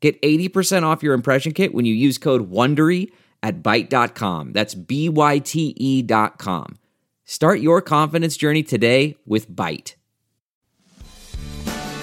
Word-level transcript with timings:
Get 0.00 0.20
80% 0.22 0.84
off 0.84 1.02
your 1.02 1.14
impression 1.14 1.52
kit 1.52 1.74
when 1.74 1.84
you 1.84 1.94
use 1.94 2.18
code 2.18 2.50
WONDERY 2.50 3.10
at 3.42 3.62
Byte.com. 3.62 4.52
That's 4.52 4.74
B-Y-T-E 4.74 6.02
dot 6.02 6.38
com. 6.38 6.78
Start 7.24 7.60
your 7.60 7.82
confidence 7.82 8.36
journey 8.36 8.62
today 8.62 9.16
with 9.26 9.50
Byte. 9.50 9.94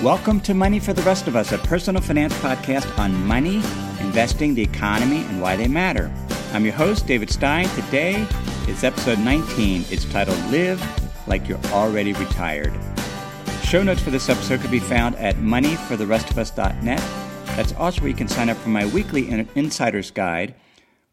Welcome 0.04 0.41
to 0.41 0.54
Money 0.54 0.80
for 0.80 0.94
the 0.94 1.02
Rest 1.04 1.27
of 1.27 1.35
Us, 1.35 1.54
a 1.54 1.58
personal 1.58 2.02
finance 2.02 2.34
podcast 2.35 2.98
on 2.99 3.26
money, 3.26 3.55
investing, 4.02 4.54
the 4.54 4.62
economy, 4.62 5.23
and 5.23 5.41
why 5.41 5.55
they 5.55 5.68
matter. 5.68 6.13
I'm 6.52 6.66
your 6.66 6.73
host, 6.73 7.07
David 7.07 7.30
Stein. 7.30 7.68
Today 7.70 8.27
is 8.68 8.84
episode 8.84 9.20
19. 9.20 9.85
It's 9.90 10.05
titled 10.05 10.38
Live 10.52 10.84
Like 11.27 11.48
You're 11.48 11.59
Already 11.68 12.12
Retired. 12.13 12.73
Show 13.63 13.84
notes 13.84 14.02
for 14.02 14.12
this 14.12 14.30
episode 14.30 14.62
can 14.62 14.70
be 14.70 14.80
found 14.80 15.16
at 15.16 15.35
moneyfortherestofus.net. 15.38 17.24
That's 17.55 17.72
also 17.73 18.02
where 18.02 18.09
you 18.09 18.16
can 18.16 18.27
sign 18.27 18.50
up 18.50 18.58
for 18.58 18.68
my 18.68 18.86
weekly 18.86 19.30
Insider's 19.55 20.12
Guide, 20.12 20.55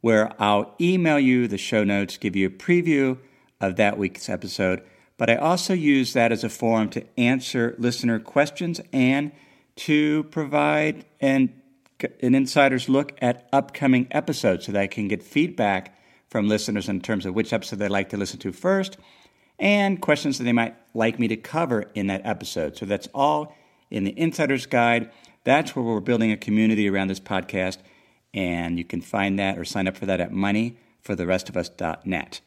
where 0.01 0.33
I'll 0.43 0.75
email 0.81 1.21
you 1.21 1.47
the 1.47 1.57
show 1.57 1.85
notes, 1.85 2.17
give 2.17 2.35
you 2.35 2.49
a 2.49 2.51
preview 2.51 3.17
of 3.61 3.77
that 3.77 3.97
week's 3.97 4.29
episode. 4.29 4.83
But 5.17 5.31
I 5.31 5.37
also 5.37 5.73
use 5.73 6.15
that 6.15 6.33
as 6.33 6.43
a 6.43 6.49
forum 6.49 6.91
to 6.91 7.05
answer 7.17 7.77
listener 7.79 8.19
questions 8.19 8.81
and 8.93 9.31
to 9.77 10.25
provide 10.25 11.05
an, 11.21 11.55
an 12.21 12.35
insider's 12.35 12.89
look 12.89 13.13
at 13.23 13.49
upcoming 13.53 14.09
episodes 14.11 14.67
so 14.67 14.73
that 14.73 14.81
I 14.81 14.89
can 14.89 15.07
get 15.07 15.23
feedback 15.23 15.97
from 16.29 16.49
listeners 16.49 16.89
in 16.89 17.01
terms 17.01 17.25
of 17.25 17.35
which 17.35 17.53
episode 17.53 17.79
they'd 17.79 17.89
like 17.89 18.09
to 18.09 18.17
listen 18.17 18.41
to 18.41 18.51
first 18.51 18.97
and 19.61 20.03
questions 20.03 20.39
that 20.39 20.45
they 20.45 20.53
might 20.53 20.75
like 20.93 21.21
me 21.21 21.29
to 21.29 21.37
cover 21.37 21.85
in 21.95 22.09
that 22.09 22.23
episode. 22.25 22.77
So 22.77 22.85
that's 22.85 23.07
all 23.15 23.55
in 23.93 24.03
the 24.03 24.19
Insider's 24.19 24.67
Guide. 24.67 25.09
That's 25.45 25.75
where 25.75 25.85
we're 25.85 26.01
building 26.01 26.33
a 26.33 26.37
community 26.37 26.89
around 26.89 27.09
this 27.09 27.21
podcast. 27.21 27.79
And 28.35 28.79
you 28.79 28.85
can 28.85 29.01
find 29.01 29.39
that 29.39 29.59
or 29.59 29.65
sign 29.65 29.89
up 29.89 29.97
for 29.97 30.07
that 30.07 30.21
at 30.21 30.33
moneyfortherestofus.net. 30.33 32.41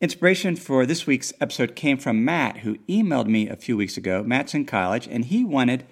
Inspiration 0.00 0.56
for 0.56 0.84
this 0.84 1.06
week's 1.06 1.32
episode 1.40 1.76
came 1.76 1.96
from 1.96 2.24
Matt, 2.24 2.58
who 2.58 2.76
emailed 2.88 3.26
me 3.26 3.48
a 3.48 3.56
few 3.56 3.76
weeks 3.76 3.96
ago. 3.96 4.22
Matt's 4.22 4.52
in 4.52 4.66
college, 4.66 5.06
and 5.06 5.24
he 5.24 5.44
wanted 5.44 5.86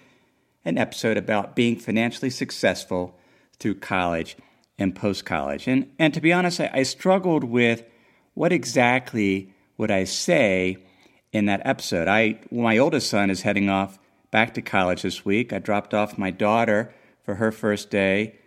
an 0.65 0.77
episode 0.77 1.17
about 1.17 1.57
being 1.57 1.79
financially 1.79 2.29
successful 2.29 3.19
through 3.59 3.77
college 3.77 4.37
and 4.79 4.95
post 4.95 5.25
college. 5.25 5.67
And, 5.67 5.91
and 5.99 6.13
to 6.13 6.21
be 6.21 6.33
honest, 6.33 6.61
I, 6.61 6.71
I 6.73 6.83
struggled 6.83 7.45
with 7.45 7.85
what 8.35 8.53
exactly 8.53 9.53
would 9.79 9.91
I 9.91 10.05
say 10.05 10.77
in 11.33 11.47
that 11.47 11.63
episode. 11.65 12.09
I, 12.09 12.41
my 12.51 12.79
oldest 12.79 13.09
son 13.09 13.31
is 13.31 13.43
heading 13.43 13.69
off 13.69 13.99
back 14.33 14.55
to 14.55 14.63
college 14.63 15.03
this 15.03 15.25
week. 15.25 15.53
I 15.53 15.61
dropped 15.61 15.95
off 15.95 16.19
my 16.19 16.33
daughter 16.33 16.93
for 17.23 17.37
her 17.37 17.53
first 17.53 17.91
day 17.91 18.39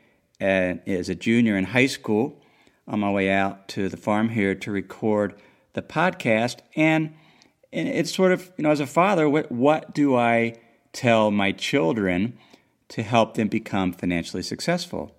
as 0.41 1.07
a 1.07 1.15
junior 1.15 1.55
in 1.55 1.65
high 1.65 1.85
school 1.85 2.41
on 2.87 2.99
my 2.99 3.09
way 3.09 3.29
out 3.29 3.69
to 3.69 3.87
the 3.87 3.95
farm 3.95 4.29
here 4.29 4.53
to 4.53 4.71
record 4.71 5.35
the 5.73 5.81
podcast. 5.81 6.57
And, 6.75 7.15
and 7.71 7.87
it's 7.87 8.13
sort 8.13 8.33
of, 8.33 8.51
you 8.57 8.63
know, 8.63 8.71
as 8.71 8.81
a 8.81 8.87
father, 8.87 9.29
what, 9.29 9.51
what 9.51 9.93
do 9.93 10.15
I 10.15 10.55
tell 10.91 11.31
my 11.31 11.51
children 11.51 12.37
to 12.89 13.03
help 13.03 13.35
them 13.35 13.47
become 13.47 13.93
financially 13.93 14.43
successful? 14.43 15.15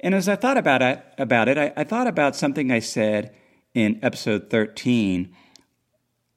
And 0.00 0.14
as 0.14 0.28
I 0.28 0.36
thought 0.36 0.58
about 0.58 0.82
it, 0.82 1.02
about 1.18 1.48
it 1.48 1.58
I, 1.58 1.72
I 1.76 1.84
thought 1.84 2.06
about 2.06 2.36
something 2.36 2.70
I 2.70 2.80
said 2.80 3.34
in 3.74 3.98
episode 4.02 4.50
13 4.50 5.34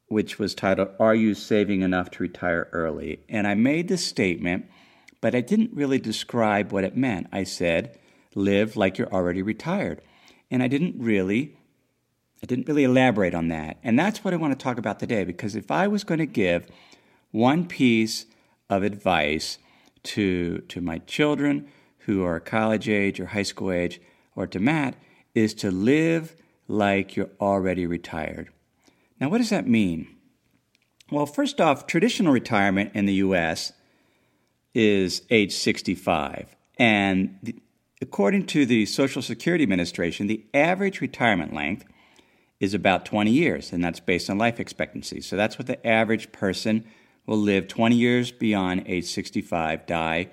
which 0.09 0.37
was 0.37 0.55
titled, 0.55 0.89
Are 0.99 1.15
You 1.15 1.33
Saving 1.33 1.81
Enough 1.81 2.11
to 2.11 2.23
Retire 2.23 2.67
Early? 2.71 3.21
And 3.29 3.47
I 3.47 3.53
made 3.53 3.87
this 3.87 4.05
statement, 4.05 4.65
but 5.21 5.35
I 5.35 5.41
didn't 5.41 5.71
really 5.73 5.99
describe 5.99 6.71
what 6.71 6.83
it 6.83 6.97
meant. 6.97 7.27
I 7.31 7.43
said, 7.43 7.97
Live 8.35 8.75
like 8.75 8.97
you're 8.97 9.13
already 9.13 9.41
retired. 9.41 10.01
And 10.51 10.61
I 10.61 10.67
didn't 10.67 10.95
really. 10.99 11.55
I 12.41 12.45
didn't 12.45 12.67
really 12.67 12.85
elaborate 12.85 13.35
on 13.35 13.49
that. 13.49 13.77
And 13.83 13.99
that's 13.99 14.23
what 14.23 14.33
I 14.33 14.37
want 14.37 14.57
to 14.57 14.63
talk 14.63 14.77
about 14.77 14.97
today 14.99 15.25
because 15.25 15.55
if 15.55 15.69
I 15.69 15.87
was 15.87 16.05
going 16.05 16.19
to 16.19 16.25
give 16.25 16.67
one 17.31 17.67
piece 17.67 18.25
of 18.69 18.81
advice 18.81 19.57
to, 20.03 20.59
to 20.59 20.79
my 20.79 20.99
children 20.99 21.67
who 21.99 22.23
are 22.23 22.39
college 22.39 22.87
age 22.87 23.19
or 23.19 23.27
high 23.27 23.43
school 23.43 23.73
age 23.73 23.99
or 24.37 24.47
to 24.47 24.59
Matt, 24.59 24.95
is 25.35 25.53
to 25.55 25.69
live 25.69 26.35
like 26.69 27.17
you're 27.17 27.29
already 27.41 27.85
retired. 27.85 28.49
Now, 29.19 29.29
what 29.29 29.39
does 29.39 29.49
that 29.49 29.67
mean? 29.67 30.07
Well, 31.11 31.25
first 31.25 31.59
off, 31.59 31.87
traditional 31.87 32.31
retirement 32.31 32.91
in 32.93 33.05
the 33.05 33.15
U.S. 33.15 33.73
is 34.73 35.23
age 35.29 35.53
65. 35.53 36.55
And 36.77 37.37
the, 37.43 37.55
according 38.01 38.45
to 38.47 38.65
the 38.65 38.85
Social 38.85 39.21
Security 39.21 39.63
Administration, 39.63 40.27
the 40.27 40.45
average 40.53 41.01
retirement 41.01 41.53
length 41.53 41.85
is 42.59 42.73
about 42.73 43.05
20 43.05 43.31
years, 43.31 43.73
and 43.73 43.83
that's 43.83 43.99
based 43.99 44.29
on 44.29 44.37
life 44.37 44.59
expectancy. 44.59 45.21
So 45.21 45.35
that's 45.35 45.57
what 45.57 45.67
the 45.67 45.85
average 45.85 46.31
person 46.31 46.85
will 47.25 47.37
live 47.37 47.67
20 47.67 47.95
years 47.95 48.31
beyond 48.31 48.83
age 48.85 49.05
65, 49.05 49.85
die 49.85 50.29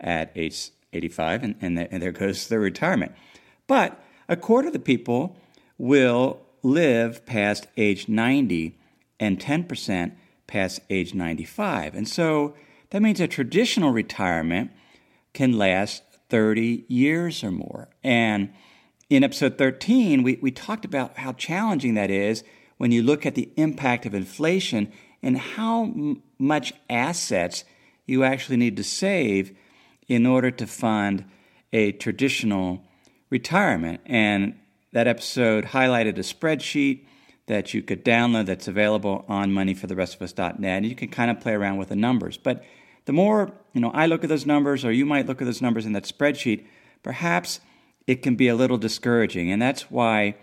at 0.00 0.32
age 0.34 0.70
85, 0.92 1.42
and, 1.42 1.54
and, 1.60 1.78
the, 1.78 1.92
and 1.92 2.02
there 2.02 2.12
goes 2.12 2.48
their 2.48 2.60
retirement. 2.60 3.12
But 3.66 4.02
a 4.28 4.36
quarter 4.36 4.68
of 4.68 4.72
the 4.72 4.78
people 4.78 5.36
will 5.78 6.45
live 6.66 7.24
past 7.24 7.68
age 7.76 8.08
90 8.08 8.76
and 9.20 9.38
10% 9.38 10.12
past 10.46 10.80
age 10.90 11.14
95. 11.14 11.94
And 11.94 12.08
so 12.08 12.54
that 12.90 13.00
means 13.00 13.20
a 13.20 13.28
traditional 13.28 13.92
retirement 13.92 14.72
can 15.32 15.56
last 15.56 16.02
30 16.28 16.84
years 16.88 17.44
or 17.44 17.52
more. 17.52 17.88
And 18.02 18.52
in 19.08 19.22
episode 19.22 19.58
13, 19.58 20.24
we, 20.24 20.38
we 20.42 20.50
talked 20.50 20.84
about 20.84 21.18
how 21.18 21.32
challenging 21.32 21.94
that 21.94 22.10
is 22.10 22.42
when 22.78 22.90
you 22.90 23.02
look 23.02 23.24
at 23.24 23.36
the 23.36 23.50
impact 23.56 24.04
of 24.04 24.14
inflation 24.14 24.92
and 25.22 25.38
how 25.38 25.84
m- 25.84 26.22
much 26.38 26.72
assets 26.90 27.64
you 28.06 28.24
actually 28.24 28.56
need 28.56 28.76
to 28.76 28.84
save 28.84 29.56
in 30.08 30.26
order 30.26 30.50
to 30.50 30.66
fund 30.66 31.24
a 31.72 31.92
traditional 31.92 32.82
retirement. 33.30 34.00
And 34.04 34.58
that 34.96 35.06
episode 35.06 35.66
highlighted 35.66 36.16
a 36.16 36.22
spreadsheet 36.22 37.04
that 37.48 37.74
you 37.74 37.82
could 37.82 38.02
download 38.02 38.46
that's 38.46 38.66
available 38.66 39.26
on 39.28 39.50
moneyfortherestofus.net. 39.50 40.58
And 40.64 40.86
you 40.86 40.94
can 40.94 41.08
kind 41.08 41.30
of 41.30 41.38
play 41.38 41.52
around 41.52 41.76
with 41.76 41.90
the 41.90 41.96
numbers. 41.96 42.38
But 42.38 42.64
the 43.04 43.12
more 43.12 43.52
you 43.74 43.82
know, 43.82 43.90
I 43.90 44.06
look 44.06 44.22
at 44.24 44.30
those 44.30 44.46
numbers, 44.46 44.86
or 44.86 44.92
you 44.92 45.04
might 45.04 45.26
look 45.26 45.42
at 45.42 45.44
those 45.44 45.60
numbers 45.60 45.84
in 45.84 45.92
that 45.92 46.04
spreadsheet, 46.04 46.64
perhaps 47.02 47.60
it 48.06 48.22
can 48.22 48.36
be 48.36 48.48
a 48.48 48.54
little 48.54 48.78
discouraging. 48.78 49.52
And 49.52 49.60
that's 49.60 49.90
why 49.90 50.36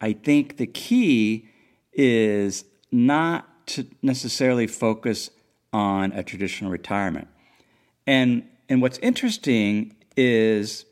I 0.00 0.12
think 0.12 0.56
the 0.58 0.68
key 0.68 1.48
is 1.92 2.64
not 2.92 3.66
to 3.66 3.88
necessarily 4.02 4.68
focus 4.68 5.30
on 5.72 6.12
a 6.12 6.22
traditional 6.22 6.70
retirement. 6.70 7.26
And 8.06 8.44
and 8.68 8.80
what's 8.80 8.98
interesting 8.98 9.96
is 10.16 10.84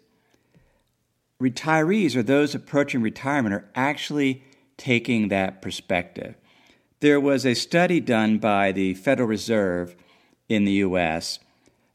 retirees 1.42 2.14
or 2.14 2.22
those 2.22 2.54
approaching 2.54 3.02
retirement 3.02 3.54
are 3.54 3.68
actually 3.74 4.42
taking 4.76 5.28
that 5.28 5.60
perspective. 5.60 6.36
There 7.00 7.20
was 7.20 7.44
a 7.44 7.54
study 7.54 8.00
done 8.00 8.38
by 8.38 8.70
the 8.70 8.94
Federal 8.94 9.28
Reserve 9.28 9.96
in 10.48 10.64
the 10.64 10.72
U.S. 10.72 11.40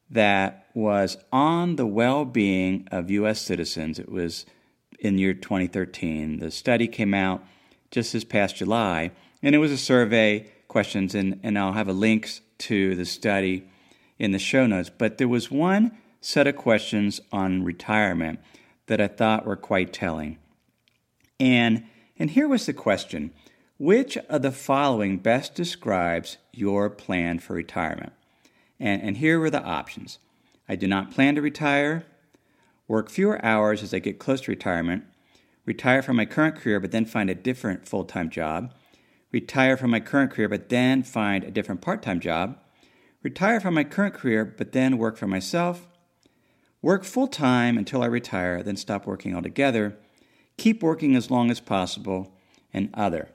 that 0.09 0.67
was 0.73 1.17
on 1.31 1.77
the 1.77 1.85
well 1.85 2.25
being 2.25 2.87
of 2.91 3.09
U.S. 3.09 3.41
citizens. 3.41 3.99
It 3.99 4.11
was 4.11 4.45
in 4.99 5.17
year 5.17 5.33
2013. 5.33 6.39
The 6.39 6.51
study 6.51 6.87
came 6.87 7.13
out 7.13 7.43
just 7.89 8.11
this 8.11 8.25
past 8.25 8.57
July, 8.57 9.11
and 9.41 9.55
it 9.55 9.59
was 9.59 9.71
a 9.71 9.77
survey 9.77 10.51
questions, 10.67 11.15
and, 11.15 11.39
and 11.41 11.57
I'll 11.57 11.73
have 11.73 11.87
a 11.87 11.93
link 11.93 12.29
to 12.59 12.95
the 12.95 13.05
study 13.05 13.67
in 14.19 14.31
the 14.31 14.39
show 14.39 14.67
notes. 14.67 14.91
But 14.95 15.17
there 15.17 15.27
was 15.27 15.49
one 15.49 15.97
set 16.19 16.47
of 16.47 16.57
questions 16.57 17.21
on 17.31 17.63
retirement 17.63 18.39
that 18.87 18.99
I 18.99 19.07
thought 19.07 19.45
were 19.45 19.55
quite 19.55 19.93
telling. 19.93 20.37
And, 21.39 21.85
and 22.17 22.31
here 22.31 22.47
was 22.47 22.65
the 22.65 22.73
question 22.73 23.31
Which 23.77 24.17
of 24.17 24.41
the 24.41 24.51
following 24.51 25.17
best 25.17 25.53
describes 25.53 26.37
your 26.51 26.89
plan 26.89 27.39
for 27.39 27.53
retirement? 27.53 28.13
And, 28.79 29.01
and 29.01 29.17
here 29.17 29.39
were 29.39 29.49
the 29.49 29.63
options 29.63 30.19
I 30.67 30.75
do 30.75 30.87
not 30.87 31.11
plan 31.11 31.35
to 31.35 31.41
retire, 31.41 32.05
work 32.87 33.09
fewer 33.09 33.43
hours 33.43 33.83
as 33.83 33.93
I 33.93 33.99
get 33.99 34.19
close 34.19 34.41
to 34.41 34.51
retirement, 34.51 35.05
retire 35.65 36.01
from 36.01 36.17
my 36.17 36.25
current 36.25 36.55
career 36.55 36.79
but 36.79 36.91
then 36.91 37.05
find 37.05 37.29
a 37.29 37.35
different 37.35 37.87
full 37.87 38.03
time 38.03 38.29
job, 38.29 38.73
retire 39.31 39.77
from 39.77 39.91
my 39.91 39.99
current 39.99 40.31
career 40.31 40.49
but 40.49 40.69
then 40.69 41.03
find 41.03 41.43
a 41.43 41.51
different 41.51 41.81
part 41.81 42.01
time 42.01 42.19
job, 42.19 42.57
retire 43.23 43.59
from 43.59 43.73
my 43.75 43.83
current 43.83 44.13
career 44.13 44.45
but 44.45 44.71
then 44.71 44.97
work 44.97 45.17
for 45.17 45.27
myself, 45.27 45.87
work 46.81 47.03
full 47.03 47.27
time 47.27 47.77
until 47.77 48.01
I 48.01 48.07
retire, 48.07 48.63
then 48.63 48.77
stop 48.77 49.05
working 49.05 49.35
altogether, 49.35 49.97
keep 50.57 50.81
working 50.83 51.15
as 51.15 51.31
long 51.31 51.51
as 51.51 51.59
possible, 51.59 52.33
and 52.73 52.89
other. 52.93 53.29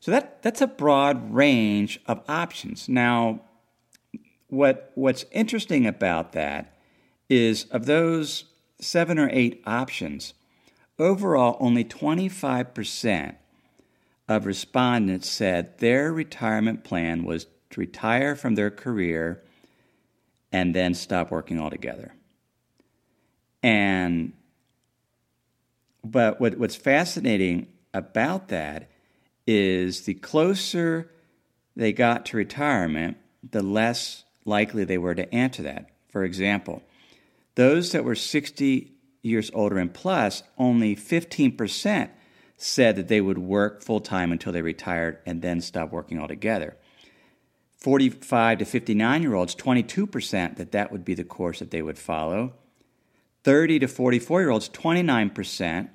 So 0.00 0.10
that, 0.10 0.42
that's 0.42 0.60
a 0.60 0.66
broad 0.66 1.32
range 1.32 2.00
of 2.06 2.22
options. 2.28 2.88
Now, 2.88 3.40
what, 4.48 4.92
what's 4.94 5.24
interesting 5.32 5.86
about 5.86 6.32
that 6.32 6.74
is 7.28 7.64
of 7.64 7.86
those 7.86 8.44
seven 8.80 9.18
or 9.18 9.28
eight 9.32 9.62
options, 9.66 10.34
overall, 10.98 11.56
only 11.60 11.84
25% 11.84 13.36
of 14.28 14.46
respondents 14.46 15.28
said 15.28 15.78
their 15.78 16.12
retirement 16.12 16.84
plan 16.84 17.24
was 17.24 17.46
to 17.70 17.80
retire 17.80 18.36
from 18.36 18.54
their 18.54 18.70
career 18.70 19.42
and 20.52 20.74
then 20.74 20.94
stop 20.94 21.30
working 21.30 21.60
altogether. 21.60 22.14
And 23.62 24.32
but 26.04 26.40
what, 26.40 26.58
what's 26.58 26.76
fascinating 26.76 27.66
about 27.92 28.48
that 28.48 28.90
is 29.46 30.02
the 30.02 30.14
closer 30.14 31.10
they 31.76 31.92
got 31.92 32.26
to 32.26 32.36
retirement, 32.36 33.16
the 33.48 33.62
less 33.62 34.24
likely 34.44 34.84
they 34.84 34.98
were 34.98 35.14
to 35.14 35.32
answer 35.34 35.62
that. 35.62 35.90
For 36.08 36.24
example, 36.24 36.82
those 37.54 37.92
that 37.92 38.04
were 38.04 38.14
60 38.14 38.92
years 39.22 39.50
older 39.52 39.78
and 39.78 39.92
plus, 39.92 40.42
only 40.56 40.96
15% 40.96 42.10
said 42.56 42.96
that 42.96 43.08
they 43.08 43.20
would 43.20 43.38
work 43.38 43.82
full 43.82 44.00
time 44.00 44.32
until 44.32 44.52
they 44.52 44.62
retired 44.62 45.18
and 45.24 45.42
then 45.42 45.60
stop 45.60 45.92
working 45.92 46.18
altogether. 46.18 46.76
45 47.78 48.58
to 48.58 48.64
59 48.64 49.22
year 49.22 49.34
olds, 49.34 49.54
22% 49.54 50.56
that 50.56 50.72
that 50.72 50.90
would 50.90 51.04
be 51.04 51.14
the 51.14 51.24
course 51.24 51.60
that 51.60 51.70
they 51.70 51.82
would 51.82 51.98
follow. 51.98 52.54
30 53.48 53.78
to 53.78 53.88
44 53.88 54.42
year 54.42 54.50
olds, 54.50 54.68
29% 54.68 55.88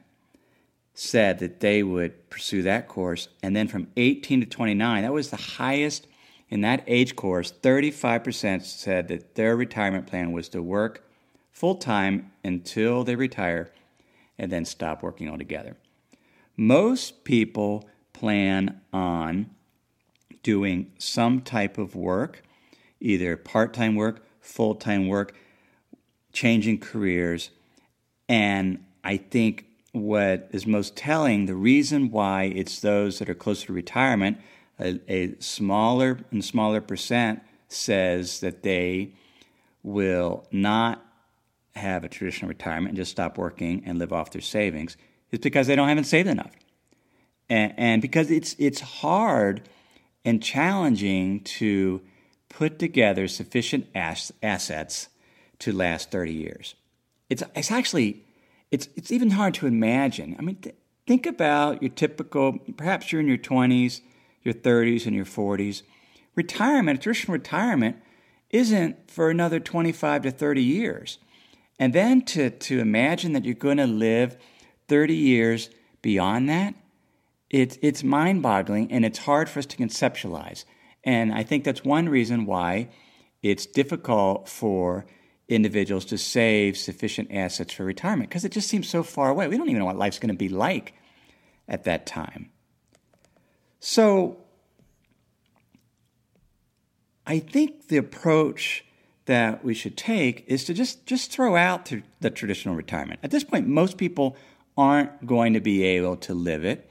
said 0.96 1.38
that 1.38 1.60
they 1.60 1.84
would 1.84 2.28
pursue 2.32 2.64
that 2.64 2.88
course. 2.88 3.28
And 3.44 3.56
then 3.56 3.68
from 3.68 3.90
18 3.96 4.40
to 4.40 4.48
29, 4.48 5.04
that 5.04 5.14
was 5.14 5.30
the 5.30 5.38
highest 5.38 6.08
in 6.50 6.62
that 6.62 6.84
age 6.88 7.16
course. 7.16 7.54
35% 7.62 8.64
said 8.64 9.08
that 9.10 9.36
their 9.36 9.56
retirement 9.56 10.08
plan 10.08 10.32
was 10.32 10.50
to 10.50 10.64
work 10.64 11.08
full 11.52 11.76
time 11.76 12.32
until 12.44 13.04
they 13.04 13.16
retire 13.16 13.72
and 14.40 14.52
then 14.52 14.66
stop 14.66 15.04
working 15.04 15.30
altogether. 15.30 15.78
Most 16.58 17.24
people 17.24 17.88
plan 18.14 18.82
on 18.92 19.52
doing 20.42 20.92
some 20.98 21.40
type 21.40 21.78
of 21.78 21.96
work, 21.96 22.42
either 23.00 23.38
part 23.38 23.76
time 23.76 23.94
work, 23.94 24.26
full 24.40 24.74
time 24.74 25.08
work, 25.08 25.36
changing 26.34 26.80
careers. 26.80 27.52
And 28.28 28.84
I 29.04 29.18
think 29.18 29.66
what 29.92 30.50
is 30.52 30.66
most 30.66 30.96
telling, 30.96 31.46
the 31.46 31.56
reason 31.56 32.10
why 32.10 32.44
it's 32.44 32.80
those 32.80 33.20
that 33.20 33.30
are 33.30 33.36
closer 33.36 33.68
to 33.68 33.74
retirement, 33.74 34.40
a, 34.80 35.00
a 35.08 35.36
smaller 35.40 36.20
and 36.32 36.44
smaller 36.44 36.82
percent 36.82 37.42
says 37.70 38.40
that 38.40 38.64
they 38.64 39.14
will 39.84 40.48
not 40.52 41.06
have 41.76 42.04
a 42.04 42.10
traditional 42.10 42.50
retirement 42.50 42.90
and 42.90 42.98
just 42.98 43.12
stop 43.12 43.38
working 43.38 43.84
and 43.86 44.00
live 44.00 44.14
off 44.14 44.32
their 44.32 44.42
savings 44.42 44.98
is 45.32 45.40
because 45.40 45.68
they 45.68 45.76
don't 45.76 45.90
haven't 45.90 46.04
saved 46.06 46.30
enough. 46.30 46.52
And, 47.50 47.74
and 47.78 48.02
because 48.02 48.32
it's 48.32 48.56
it's 48.58 48.80
hard 48.80 49.68
and 50.24 50.42
challenging 50.42 51.42
to 51.42 52.02
put 52.50 52.80
together 52.80 53.28
sufficient 53.28 53.88
ass, 53.96 54.32
assets 54.42 55.10
to 55.64 55.74
last 55.74 56.12
30 56.12 56.34
years. 56.34 56.76
It's, 57.30 57.44
it's 57.56 57.72
actually 57.72 58.24
it's, 58.74 58.90
it's 58.96 59.12
even 59.12 59.30
hard 59.30 59.54
to 59.56 59.68
imagine. 59.68 60.36
I 60.40 60.42
mean, 60.42 60.56
th- 60.56 60.76
think 61.06 61.28
about 61.28 61.84
your 61.84 61.92
typical, 61.92 62.58
perhaps 62.76 63.12
you're 63.12 63.22
in 63.22 63.28
your 63.28 63.38
20s, 63.38 64.02
your 64.42 64.56
30s, 64.56 65.06
and 65.06 65.16
your 65.16 65.26
40s. 65.26 65.84
Retirement, 66.34 67.00
traditional 67.00 67.34
retirement, 67.34 67.98
isn't 68.50 69.12
for 69.12 69.30
another 69.30 69.60
25 69.60 70.24
to 70.24 70.32
30 70.32 70.64
years. 70.64 71.20
And 71.78 71.94
then 71.94 72.24
to, 72.24 72.50
to 72.50 72.80
imagine 72.80 73.34
that 73.34 73.46
you're 73.46 73.54
going 73.54 73.78
to 73.78 73.86
live 73.86 74.38
30 74.88 75.14
years 75.14 75.70
beyond 76.02 76.50
that, 76.50 76.74
it, 77.52 77.78
it's 77.84 78.04
mind 78.04 78.42
boggling 78.42 78.92
and 78.92 79.06
it's 79.06 79.20
hard 79.20 79.50
for 79.50 79.60
us 79.60 79.68
to 79.68 79.78
conceptualize. 79.78 80.66
And 81.04 81.32
I 81.32 81.44
think 81.44 81.64
that's 81.64 81.84
one 81.84 82.10
reason 82.10 82.48
why 82.48 82.90
it's 83.44 83.68
difficult 83.68 84.50
for 84.50 85.06
individuals 85.56 86.06
to 86.06 86.18
save 86.18 86.78
sufficient 86.78 87.32
assets 87.32 87.74
for 87.74 87.84
retirement 87.84 88.30
because 88.30 88.46
it 88.46 88.52
just 88.52 88.68
seems 88.68 88.88
so 88.88 89.04
far 89.04 89.30
away. 89.30 89.48
We 89.48 89.58
don't 89.58 89.70
even 89.70 89.80
know 89.80 89.86
what 89.86 89.98
life's 89.98 90.20
going 90.20 90.34
to 90.34 90.38
be 90.38 90.50
like 90.50 90.94
at 91.68 91.84
that 91.86 92.06
time. 92.06 92.50
So 93.80 94.38
I 97.26 97.40
think 97.40 97.88
the 97.88 97.98
approach 97.98 98.86
that 99.26 99.64
we 99.64 99.74
should 99.74 99.96
take 99.96 100.44
is 100.48 100.66
to 100.66 100.74
just, 100.74 101.06
just 101.06 101.32
throw 101.32 101.56
out 101.56 101.92
the 102.20 102.30
traditional 102.30 102.76
retirement. 102.76 103.20
At 103.24 103.32
this 103.32 103.44
point, 103.44 103.68
most 103.68 103.98
people 103.98 104.36
aren't 104.78 105.26
going 105.26 105.54
to 105.54 105.62
be 105.62 105.84
able 105.84 106.18
to 106.18 106.34
live 106.34 106.66
it. 106.66 106.90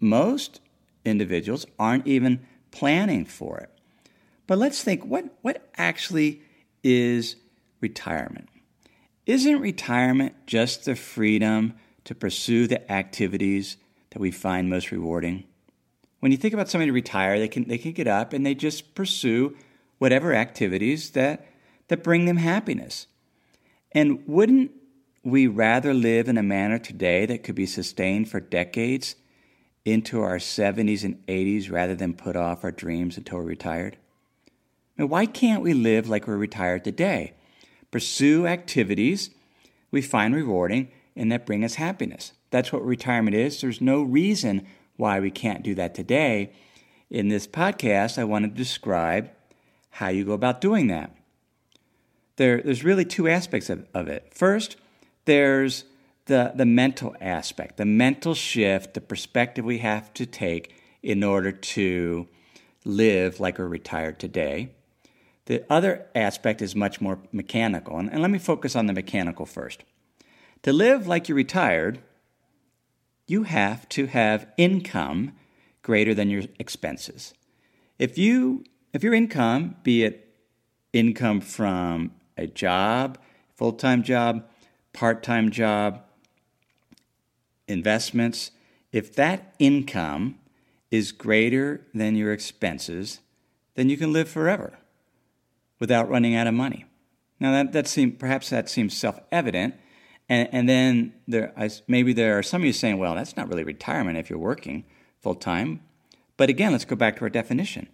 Most 0.00 0.60
individuals 1.04 1.66
aren't 1.78 2.06
even 2.06 2.46
planning 2.70 3.24
for 3.24 3.58
it. 3.58 3.70
But 4.46 4.58
let's 4.58 4.82
think 4.82 5.04
what, 5.04 5.26
what 5.42 5.68
actually 5.76 6.42
is 6.82 7.36
retirement. 7.80 8.48
Isn't 9.26 9.60
retirement 9.60 10.34
just 10.46 10.84
the 10.84 10.96
freedom 10.96 11.74
to 12.04 12.14
pursue 12.14 12.66
the 12.66 12.90
activities 12.90 13.76
that 14.10 14.20
we 14.20 14.30
find 14.30 14.70
most 14.70 14.90
rewarding? 14.90 15.44
When 16.20 16.32
you 16.32 16.38
think 16.38 16.54
about 16.54 16.68
somebody 16.68 16.88
to 16.88 16.94
retire, 16.94 17.38
they 17.38 17.48
can, 17.48 17.68
they 17.68 17.78
can 17.78 17.92
get 17.92 18.08
up 18.08 18.32
and 18.32 18.44
they 18.44 18.54
just 18.54 18.94
pursue 18.94 19.56
whatever 19.98 20.34
activities 20.34 21.10
that, 21.10 21.46
that 21.88 22.02
bring 22.02 22.24
them 22.24 22.38
happiness. 22.38 23.06
And 23.92 24.26
wouldn't 24.26 24.72
we 25.22 25.46
rather 25.46 25.92
live 25.92 26.28
in 26.28 26.38
a 26.38 26.42
manner 26.42 26.78
today 26.78 27.26
that 27.26 27.42
could 27.42 27.54
be 27.54 27.66
sustained 27.66 28.28
for 28.28 28.40
decades 28.40 29.16
into 29.84 30.22
our 30.22 30.38
70s 30.38 31.04
and 31.04 31.24
80s 31.26 31.70
rather 31.70 31.94
than 31.94 32.14
put 32.14 32.36
off 32.36 32.64
our 32.64 32.72
dreams 32.72 33.16
until 33.16 33.38
we're 33.38 33.44
retired? 33.44 33.96
Mean, 34.98 35.08
why 35.08 35.26
can't 35.26 35.62
we 35.62 35.74
live 35.74 36.08
like 36.08 36.26
we're 36.26 36.36
retired 36.36 36.84
today? 36.84 37.34
Pursue 37.90 38.46
activities 38.46 39.30
we 39.90 40.02
find 40.02 40.34
rewarding 40.34 40.88
and 41.16 41.32
that 41.32 41.46
bring 41.46 41.64
us 41.64 41.74
happiness. 41.74 42.32
That's 42.50 42.72
what 42.72 42.84
retirement 42.84 43.36
is. 43.36 43.60
There's 43.60 43.80
no 43.80 44.02
reason 44.02 44.66
why 44.96 45.20
we 45.20 45.30
can't 45.30 45.62
do 45.62 45.74
that 45.74 45.94
today. 45.94 46.52
In 47.10 47.28
this 47.28 47.46
podcast, 47.46 48.18
I 48.18 48.24
want 48.24 48.44
to 48.44 48.50
describe 48.50 49.30
how 49.90 50.08
you 50.08 50.24
go 50.24 50.32
about 50.32 50.60
doing 50.60 50.88
that. 50.88 51.14
There, 52.36 52.60
there's 52.62 52.84
really 52.84 53.04
two 53.04 53.28
aspects 53.28 53.70
of, 53.70 53.86
of 53.94 54.08
it. 54.08 54.32
First, 54.32 54.76
there's 55.24 55.84
the, 56.26 56.52
the 56.54 56.66
mental 56.66 57.16
aspect, 57.20 57.78
the 57.78 57.84
mental 57.84 58.34
shift, 58.34 58.94
the 58.94 59.00
perspective 59.00 59.64
we 59.64 59.78
have 59.78 60.12
to 60.14 60.26
take 60.26 60.74
in 61.02 61.24
order 61.24 61.50
to 61.50 62.28
live 62.84 63.40
like 63.40 63.58
we're 63.58 63.66
retired 63.66 64.18
today. 64.18 64.70
The 65.48 65.64
other 65.72 66.04
aspect 66.14 66.60
is 66.60 66.76
much 66.76 67.00
more 67.00 67.20
mechanical, 67.32 67.96
and, 67.96 68.12
and 68.12 68.20
let 68.20 68.30
me 68.30 68.38
focus 68.38 68.76
on 68.76 68.84
the 68.84 68.92
mechanical 68.92 69.46
first. 69.46 69.82
To 70.62 70.74
live 70.74 71.06
like 71.06 71.26
you're 71.26 71.36
retired, 71.36 72.00
you 73.26 73.44
have 73.44 73.88
to 73.90 74.04
have 74.08 74.46
income 74.58 75.32
greater 75.80 76.12
than 76.12 76.28
your 76.28 76.42
expenses. 76.58 77.32
If 77.98 78.18
you 78.18 78.64
if 78.92 79.02
your 79.02 79.14
income, 79.14 79.76
be 79.82 80.04
it 80.04 80.34
income 80.92 81.40
from 81.40 82.12
a 82.36 82.46
job, 82.46 83.16
full-time 83.56 84.02
job, 84.02 84.46
part-time 84.92 85.50
job, 85.50 86.02
investments, 87.66 88.50
if 88.92 89.14
that 89.14 89.54
income 89.58 90.38
is 90.90 91.10
greater 91.10 91.86
than 91.94 92.16
your 92.16 92.34
expenses, 92.34 93.20
then 93.76 93.88
you 93.88 93.96
can 93.96 94.12
live 94.12 94.28
forever 94.28 94.78
without 95.78 96.08
running 96.08 96.34
out 96.34 96.46
of 96.46 96.54
money. 96.54 96.84
Now, 97.40 97.52
that, 97.52 97.72
that 97.72 97.86
seem, 97.86 98.12
perhaps 98.12 98.50
that 98.50 98.68
seems 98.68 98.96
self 98.96 99.20
evident. 99.30 99.74
And, 100.28 100.48
and 100.52 100.68
then 100.68 101.14
there, 101.26 101.52
maybe 101.86 102.12
there 102.12 102.38
are 102.38 102.42
some 102.42 102.62
of 102.62 102.66
you 102.66 102.72
saying, 102.72 102.98
well, 102.98 103.14
that's 103.14 103.36
not 103.36 103.48
really 103.48 103.64
retirement 103.64 104.18
if 104.18 104.28
you're 104.28 104.38
working 104.38 104.84
full 105.20 105.34
time. 105.34 105.80
But 106.36 106.50
again, 106.50 106.72
let's 106.72 106.84
go 106.84 106.96
back 106.96 107.16
to 107.16 107.22
our 107.22 107.30
definition. 107.30 107.88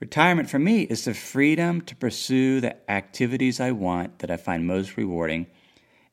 Retirement 0.00 0.48
for 0.48 0.58
me 0.58 0.82
is 0.82 1.04
the 1.04 1.12
freedom 1.12 1.82
to 1.82 1.94
pursue 1.94 2.60
the 2.60 2.90
activities 2.90 3.60
I 3.60 3.72
want 3.72 4.20
that 4.20 4.30
I 4.30 4.38
find 4.38 4.66
most 4.66 4.96
rewarding 4.96 5.46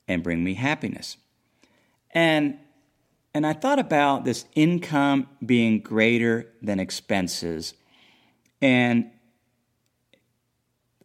and 0.08 0.24
bring 0.24 0.44
me 0.44 0.56
happiness. 0.56 1.18
And 2.12 2.60
and 3.34 3.46
I 3.46 3.54
thought 3.54 3.78
about 3.78 4.26
this 4.26 4.46
income 4.56 5.28
being 5.46 5.80
greater 5.80 6.48
than 6.62 6.80
expenses. 6.80 7.76
And 8.64 9.12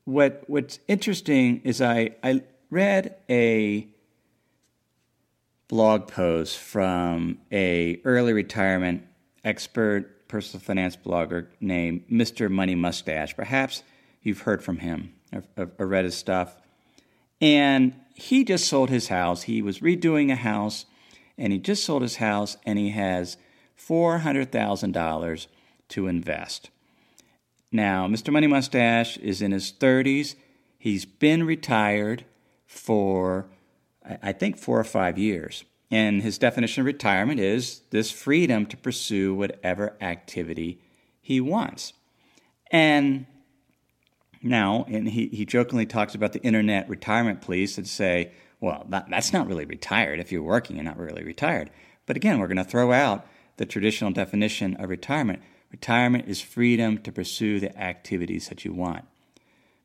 what 0.05 0.45
what's 0.47 0.79
interesting 0.89 1.61
is 1.65 1.81
I, 1.81 2.17
I 2.23 2.43
read 2.71 3.17
a 3.31 3.89
blog 5.69 6.09
post 6.09 6.59
from 6.59 7.39
a 7.51 8.01
early 8.05 8.33
retirement 8.33 9.05
expert 9.45 10.29
personal 10.29 10.63
finance 10.63 10.97
blogger 10.97 11.47
named 11.61 12.05
Mr. 12.11 12.51
Money 12.51 12.75
Mustache. 12.75 13.37
Perhaps 13.37 13.83
you've 14.23 14.41
heard 14.41 14.63
from 14.63 14.79
him 14.79 15.13
or, 15.57 15.71
or 15.79 15.87
read 15.87 16.05
his 16.05 16.17
stuff. 16.17 16.57
And 17.41 17.95
he 18.15 18.45
just 18.45 18.67
sold 18.67 18.89
his 18.89 19.09
house. 19.09 19.43
He 19.43 19.63
was 19.63 19.81
redoing 19.81 20.33
a 20.33 20.37
house 20.37 20.87
and 21.37 21.53
he 21.53 21.59
just 21.59 21.85
sold 21.85 22.03
his 22.03 22.17
house 22.17 22.57
and 22.65 22.79
he 22.79 22.91
has 22.91 23.37
$400,000 23.79 25.47
to 25.89 26.07
invest. 26.07 26.71
Now, 27.73 28.07
Mr. 28.07 28.31
Money 28.31 28.47
Mustache 28.47 29.17
is 29.17 29.41
in 29.41 29.51
his 29.51 29.73
30s. 29.73 30.35
He's 30.79 31.07
been 31.07 31.45
retired 31.45 32.27
for, 32.67 33.47
I 34.23 34.33
think, 34.33 34.59
four 34.59 34.79
or 34.79 34.85
five 34.85 35.19
years. 35.19 35.65
And 35.91 36.23
his 36.23 36.39
definition 36.39 36.83
of 36.83 36.87
retirement 36.87 37.41
is 37.41 37.81
this 37.91 38.11
freedom 38.11 38.67
to 38.67 38.77
pursue 38.77 39.35
whatever 39.35 39.97
activity 40.01 40.81
he 41.21 41.41
wants. 41.41 41.95
And 42.71 43.27
now, 44.43 44.85
and 44.89 45.09
he, 45.09 45.29
he 45.29 45.47
jokingly 45.47 45.87
talks 45.87 46.15
about 46.15 46.33
the 46.33 46.43
internet 46.43 46.89
retirement 46.89 47.41
police 47.41 47.77
that 47.77 47.87
say, 47.87 48.33
well, 48.61 48.87
that, 48.91 49.09
that's 49.09 49.33
not 49.33 49.47
really 49.47 49.65
retired. 49.65 50.19
If 50.19 50.33
you're 50.33 50.43
working, 50.43 50.77
you're 50.77 50.85
not 50.85 50.99
really 50.99 51.25
retired. 51.25 51.71
But 52.07 52.17
again, 52.17 52.39
we're 52.39 52.49
going 52.49 52.57
to 52.57 52.65
throw 52.65 52.93
out 52.93 53.27
the 53.57 53.67
traditional 53.67 54.11
definition 54.11 54.77
of 54.77 54.89
retirement. 54.89 55.43
Retirement 55.73 56.29
is 56.29 56.41
freedom 56.41 56.99
to 56.99 57.11
pursue 57.11 57.59
the 57.59 57.77
activities 57.77 58.49
that 58.49 58.65
you 58.65 58.73
want. 58.73 59.05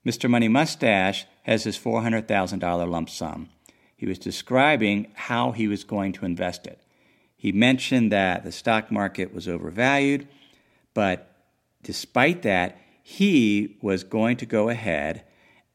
Mr. 0.05 0.29
Money 0.29 0.49
Mustache 0.49 1.25
has 1.43 1.63
his 1.63 1.77
$400,000 1.79 2.89
lump 2.89 3.09
sum. 3.09 3.49
He 3.95 4.05
was 4.05 4.19
describing 4.19 5.07
how 5.15 5.53
he 5.53 5.67
was 5.67 5.83
going 5.83 6.11
to 6.13 6.25
invest 6.25 6.67
it. 6.67 6.79
He 7.37 7.51
mentioned 7.51 8.11
that 8.11 8.43
the 8.43 8.51
stock 8.51 8.91
market 8.91 9.33
was 9.33 9.47
overvalued, 9.47 10.27
but 10.93 11.31
despite 11.83 12.41
that, 12.41 12.77
he 13.01 13.77
was 13.81 14.03
going 14.03 14.37
to 14.37 14.45
go 14.45 14.69
ahead 14.69 15.23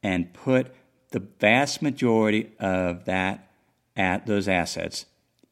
and 0.03 0.31
put 0.33 0.73
the 1.09 1.19
vast 1.39 1.81
majority 1.81 2.51
of 2.59 3.05
that 3.05 3.49
at 3.95 4.27
those 4.27 4.47
assets 4.47 5.05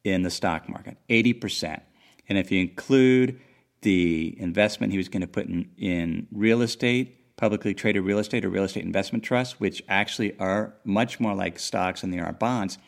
in 0.04 0.22
the 0.22 0.30
stock 0.30 0.68
market, 0.68 0.96
80%. 1.08 1.80
And 2.28 2.38
if 2.38 2.50
you 2.50 2.60
include 2.60 3.40
the 3.82 4.34
investment 4.38 4.92
he 4.92 4.98
was 4.98 5.08
going 5.08 5.20
to 5.20 5.26
put 5.26 5.46
in, 5.46 5.68
in 5.76 6.26
real 6.32 6.62
estate, 6.62 7.36
publicly 7.36 7.74
traded 7.74 8.04
real 8.04 8.18
estate 8.18 8.44
or 8.44 8.48
real 8.48 8.64
estate 8.64 8.84
investment 8.84 9.24
trusts, 9.24 9.58
which 9.60 9.82
actually 9.88 10.38
are 10.38 10.74
much 10.84 11.20
more 11.20 11.34
like 11.34 11.58
stocks 11.58 12.00
than 12.00 12.10
they 12.10 12.18
are 12.18 12.32
bonds, 12.32 12.78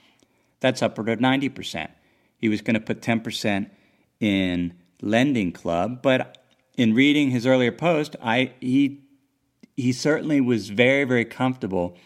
that's 0.60 0.82
upward 0.82 1.08
of 1.08 1.18
90%. 1.18 1.90
He 2.38 2.48
was 2.48 2.60
going 2.60 2.74
to 2.74 2.80
put 2.80 3.00
10% 3.00 3.70
in 4.20 4.74
lending 5.02 5.52
club, 5.52 6.02
but 6.02 6.44
in 6.76 6.94
reading 6.94 7.30
his 7.30 7.46
earlier 7.46 7.72
post, 7.72 8.16
I 8.22 8.52
he 8.60 9.00
he 9.76 9.92
certainly 9.92 10.40
was 10.40 10.70
very 10.70 11.04
very 11.04 11.24
comfortable 11.24 11.96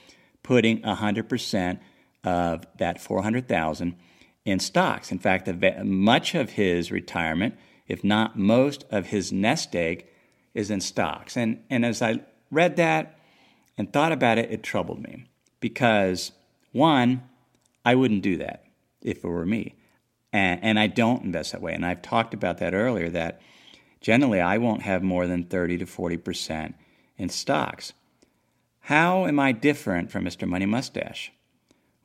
putting 0.43 0.81
100% 0.81 1.79
of 2.25 2.67
that 2.79 3.01
400,000 3.01 3.97
in 4.45 4.59
stocks. 4.59 5.13
In 5.13 5.19
fact, 5.19 5.49
much 5.85 6.35
of 6.35 6.51
his 6.51 6.91
retirement 6.91 7.55
if 7.89 8.05
not 8.05 8.39
most 8.39 8.85
of 8.91 9.07
his 9.07 9.33
nest 9.33 9.75
egg, 9.75 10.07
is 10.55 10.71
in 10.71 10.81
stocks. 10.81 11.37
And, 11.37 11.63
and 11.71 11.85
as 11.85 12.03
I 12.03 12.21
read 12.51 12.77
that 12.77 13.19
and 13.77 13.93
thought 13.93 14.13
about 14.13 14.39
it, 14.39 14.51
it 14.51 14.63
troubled 14.63 15.03
me 15.03 15.27
because, 15.61 16.33
one, 16.73 17.23
I 17.85 17.95
wouldn't 17.95 18.23
do 18.23 18.37
that 18.39 18.65
if 19.03 19.25
it 19.25 19.29
were 19.29 19.47
me. 19.47 19.75
And, 20.33 20.63
and 20.63 20.79
I 20.79 20.87
don't 20.87 21.25
invest 21.25 21.53
that 21.53 21.63
way. 21.63 21.73
And 21.73 21.87
I've 21.87 22.03
talked 22.03 22.35
about 22.35 22.59
that 22.59 22.75
earlier 22.75 23.09
that 23.11 23.41
generally 24.01 24.41
I 24.41 24.59
won't 24.59 24.83
have 24.83 25.03
more 25.03 25.27
than 25.27 25.45
30 25.45 25.79
to 25.79 25.87
40% 25.87 26.75
in 27.17 27.29
stocks. 27.29 27.93
How 28.81 29.27
am 29.27 29.39
I 29.41 29.53
different 29.53 30.11
from 30.11 30.25
Mr. 30.25 30.49
Money 30.49 30.67
Mustache? 30.67 31.33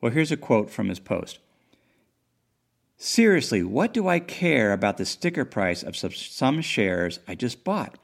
Well, 0.00 0.12
here's 0.12 0.32
a 0.32 0.36
quote 0.36 0.70
from 0.70 0.88
his 0.88 1.00
post 1.00 1.38
Seriously, 2.96 3.62
what 3.62 3.92
do 3.92 4.08
I 4.08 4.20
care 4.20 4.72
about 4.72 4.96
the 4.96 5.04
sticker 5.04 5.44
price 5.44 5.82
of 5.82 5.96
some 5.96 6.60
shares 6.60 7.18
I 7.26 7.34
just 7.34 7.64
bought? 7.64 7.98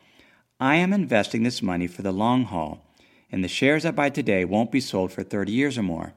I 0.58 0.76
am 0.76 0.92
investing 0.92 1.42
this 1.42 1.62
money 1.62 1.86
for 1.86 2.02
the 2.02 2.12
long 2.12 2.44
haul, 2.44 2.84
and 3.30 3.42
the 3.42 3.48
shares 3.48 3.86
I 3.86 3.92
buy 3.92 4.10
today 4.10 4.44
won't 4.44 4.72
be 4.72 4.80
sold 4.80 5.12
for 5.12 5.22
30 5.22 5.52
years 5.52 5.78
or 5.78 5.82
more. 5.82 6.12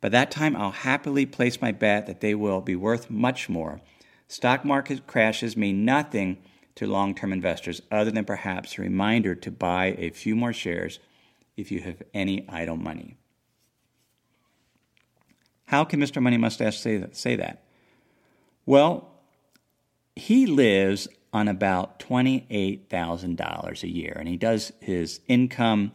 By 0.00 0.10
that 0.10 0.30
time, 0.30 0.56
I'll 0.56 0.72
happily 0.72 1.24
place 1.24 1.60
my 1.62 1.72
bet 1.72 2.06
that 2.06 2.20
they 2.20 2.34
will 2.34 2.60
be 2.60 2.76
worth 2.76 3.08
much 3.08 3.48
more. 3.48 3.80
Stock 4.28 4.64
market 4.64 5.06
crashes 5.06 5.56
mean 5.56 5.84
nothing 5.84 6.38
to 6.74 6.86
long 6.86 7.14
term 7.14 7.32
investors 7.32 7.80
other 7.90 8.10
than 8.10 8.24
perhaps 8.24 8.76
a 8.76 8.82
reminder 8.82 9.34
to 9.34 9.50
buy 9.50 9.94
a 9.98 10.10
few 10.10 10.36
more 10.36 10.52
shares 10.52 10.98
if 11.56 11.72
you 11.72 11.80
have 11.80 12.02
any 12.12 12.46
idle 12.48 12.76
money. 12.76 13.16
How 15.66 15.84
can 15.84 16.00
Mr. 16.00 16.20
Money 16.20 16.36
Mustache 16.36 16.78
say 16.78 16.98
that? 16.98 17.16
Say 17.16 17.36
that? 17.36 17.62
Well, 18.66 19.08
he 20.16 20.46
lives 20.46 21.08
on 21.32 21.48
about 21.48 22.00
$28,000 22.00 23.82
a 23.82 23.88
year, 23.88 24.16
and 24.18 24.28
he 24.28 24.36
does 24.36 24.72
his 24.80 25.20
income 25.28 25.92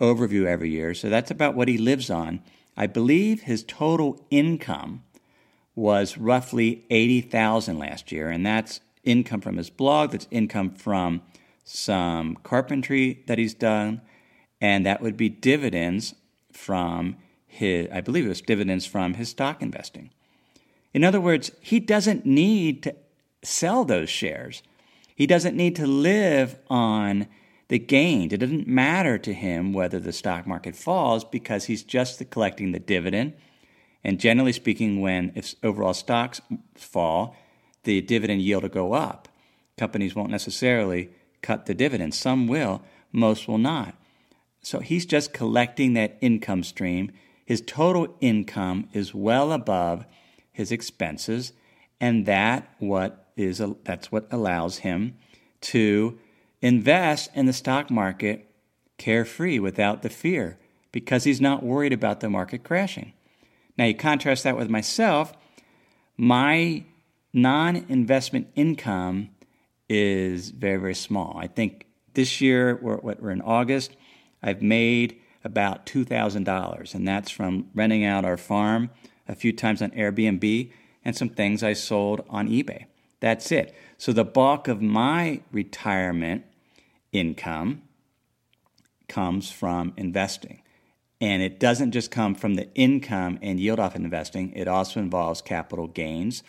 overview 0.00 0.46
every 0.46 0.70
year. 0.70 0.94
So 0.94 1.08
that's 1.08 1.30
about 1.30 1.54
what 1.54 1.68
he 1.68 1.78
lives 1.78 2.10
on. 2.10 2.42
I 2.76 2.86
believe 2.86 3.42
his 3.42 3.64
total 3.64 4.24
income 4.30 5.04
was 5.74 6.18
roughly 6.18 6.84
80,000 6.90 7.78
last 7.78 8.10
year, 8.10 8.30
and 8.30 8.44
that's 8.44 8.80
income 9.04 9.40
from 9.40 9.56
his 9.56 9.70
blog, 9.70 10.10
that's 10.10 10.26
income 10.30 10.70
from 10.70 11.22
some 11.64 12.36
carpentry 12.42 13.22
that 13.26 13.38
he's 13.38 13.54
done, 13.54 14.00
and 14.60 14.84
that 14.86 15.00
would 15.00 15.16
be 15.16 15.28
dividends 15.28 16.14
from 16.52 17.16
his 17.46 17.88
I 17.92 18.00
believe 18.00 18.24
it 18.26 18.28
was 18.28 18.40
dividends 18.40 18.86
from 18.86 19.14
his 19.14 19.28
stock 19.28 19.62
investing. 19.62 20.10
In 20.94 21.04
other 21.04 21.20
words, 21.20 21.50
he 21.60 21.80
doesn't 21.80 22.24
need 22.26 22.82
to 22.84 22.94
sell 23.42 23.84
those 23.84 24.08
shares. 24.08 24.62
He 25.14 25.26
doesn't 25.26 25.56
need 25.56 25.76
to 25.76 25.86
live 25.86 26.56
on 26.70 27.26
the 27.68 27.78
gain. 27.78 28.32
It 28.32 28.38
doesn't 28.38 28.66
matter 28.66 29.18
to 29.18 29.34
him 29.34 29.72
whether 29.72 30.00
the 30.00 30.12
stock 30.12 30.46
market 30.46 30.74
falls 30.74 31.24
because 31.24 31.66
he's 31.66 31.82
just 31.82 32.30
collecting 32.30 32.72
the 32.72 32.78
dividend. 32.78 33.34
And 34.02 34.18
generally 34.18 34.52
speaking, 34.52 35.00
when 35.00 35.32
if 35.34 35.54
overall 35.62 35.94
stocks 35.94 36.40
fall, 36.74 37.36
the 37.84 38.00
dividend 38.00 38.42
yield 38.42 38.62
will 38.62 38.70
go 38.70 38.92
up. 38.94 39.28
Companies 39.76 40.14
won't 40.14 40.30
necessarily 40.30 41.10
cut 41.42 41.66
the 41.66 41.74
dividend. 41.74 42.14
Some 42.14 42.46
will, 42.46 42.82
most 43.12 43.46
will 43.48 43.58
not. 43.58 43.94
So 44.62 44.80
he's 44.80 45.06
just 45.06 45.32
collecting 45.32 45.92
that 45.94 46.18
income 46.20 46.62
stream. 46.62 47.12
His 47.44 47.60
total 47.60 48.16
income 48.20 48.88
is 48.92 49.14
well 49.14 49.52
above 49.52 50.04
his 50.58 50.72
expenses, 50.72 51.52
and 52.00 52.26
that 52.26 52.68
what 52.80 53.28
is 53.36 53.62
that's 53.84 54.10
what 54.10 54.26
allows 54.32 54.78
him 54.78 55.16
to 55.60 56.18
invest 56.60 57.30
in 57.32 57.46
the 57.46 57.52
stock 57.52 57.92
market 57.92 58.50
carefree 58.98 59.60
without 59.60 60.02
the 60.02 60.08
fear 60.08 60.58
because 60.90 61.22
he's 61.22 61.40
not 61.40 61.62
worried 61.62 61.92
about 61.92 62.18
the 62.18 62.28
market 62.28 62.64
crashing. 62.64 63.12
Now 63.78 63.84
you 63.84 63.94
contrast 63.94 64.42
that 64.42 64.56
with 64.56 64.68
myself, 64.68 65.32
my 66.16 66.84
non-investment 67.32 68.48
income 68.56 69.30
is 69.88 70.50
very 70.50 70.80
very 70.80 70.94
small. 70.94 71.38
I 71.38 71.46
think 71.46 71.86
this 72.14 72.40
year 72.40 72.80
we're, 72.82 72.96
we're 72.96 73.30
in 73.30 73.42
August, 73.42 73.92
I've 74.42 74.60
made 74.60 75.20
about 75.44 75.86
$2,000 75.86 76.94
and 76.96 77.06
that's 77.06 77.30
from 77.30 77.68
renting 77.76 78.04
out 78.04 78.24
our 78.24 78.36
farm 78.36 78.90
a 79.28 79.34
few 79.34 79.52
times 79.52 79.82
on 79.82 79.90
Airbnb, 79.90 80.72
and 81.04 81.16
some 81.16 81.28
things 81.28 81.62
I 81.62 81.74
sold 81.74 82.24
on 82.28 82.48
eBay. 82.48 82.86
That's 83.20 83.50
it. 83.52 83.74
So 83.96 84.12
the 84.12 84.24
bulk 84.24 84.68
of 84.68 84.80
my 84.80 85.42
retirement 85.52 86.44
income 87.12 87.82
comes 89.08 89.50
from 89.50 89.92
investing. 89.96 90.62
And 91.20 91.42
it 91.42 91.58
doesn't 91.58 91.92
just 91.92 92.10
come 92.10 92.34
from 92.34 92.54
the 92.54 92.72
income 92.74 93.38
and 93.42 93.58
yield 93.58 93.80
off 93.80 93.96
investing, 93.96 94.52
it 94.52 94.68
also 94.68 95.00
involves 95.00 95.42
capital 95.42 95.88
gains 95.88 96.44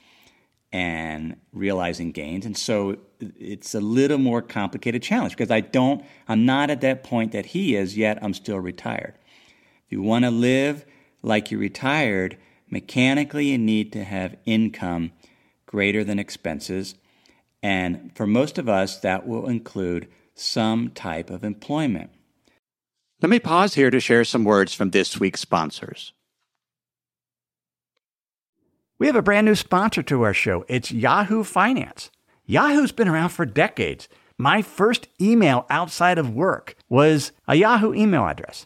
and 0.72 1.38
realizing 1.52 2.12
gains. 2.12 2.46
And 2.46 2.56
so 2.56 2.98
it's 3.20 3.74
a 3.74 3.80
little 3.80 4.20
more 4.20 4.44
complicated 4.44 5.02
challenge 5.02 5.36
because 5.36 5.50
I 5.50 5.62
don't, 5.62 6.06
I'm 6.28 6.46
not 6.46 6.70
at 6.70 6.82
that 6.82 7.04
point 7.04 7.32
that 7.32 7.48
he 7.48 7.76
is 7.76 7.98
yet, 7.98 8.20
I'm 8.22 8.36
still 8.36 8.60
retired. 8.60 9.16
If 9.88 9.92
you 9.92 10.04
want 10.04 10.26
to 10.26 10.32
live 10.32 10.86
like 11.24 11.50
you're 11.50 11.60
retired, 11.60 12.38
Mechanically, 12.70 13.48
you 13.48 13.58
need 13.58 13.92
to 13.94 14.04
have 14.04 14.38
income 14.46 15.12
greater 15.66 16.04
than 16.04 16.20
expenses. 16.20 16.96
And 17.62 18.12
for 18.16 18.28
most 18.28 18.58
of 18.58 18.70
us, 18.70 19.00
that 19.00 19.28
will 19.28 19.48
include 19.48 20.08
some 20.36 20.90
type 20.90 21.30
of 21.30 21.44
employment. 21.44 22.12
Let 23.22 23.30
me 23.30 23.40
pause 23.40 23.74
here 23.74 23.92
to 23.92 24.00
share 24.00 24.24
some 24.24 24.46
words 24.46 24.74
from 24.74 24.92
this 24.92 25.20
week's 25.20 25.42
sponsors. 25.42 26.14
We 28.98 29.08
have 29.08 29.16
a 29.16 29.22
brand 29.22 29.46
new 29.46 29.56
sponsor 29.56 30.04
to 30.04 30.22
our 30.24 30.34
show. 30.34 30.66
It's 30.68 30.92
Yahoo 30.92 31.44
Finance. 31.44 32.12
Yahoo's 32.46 32.92
been 32.92 33.08
around 33.08 33.30
for 33.30 33.46
decades. 33.46 34.08
My 34.38 34.62
first 34.62 35.08
email 35.22 35.66
outside 35.70 36.18
of 36.18 36.34
work 36.34 36.76
was 36.88 37.32
a 37.48 37.56
Yahoo 37.56 37.94
email 37.94 38.26
address. 38.26 38.66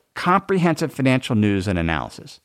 comprehensive 0.15 0.93
financial 0.93 1.35
news 1.35 1.67
and 1.67 1.79
analysis. 1.79 2.39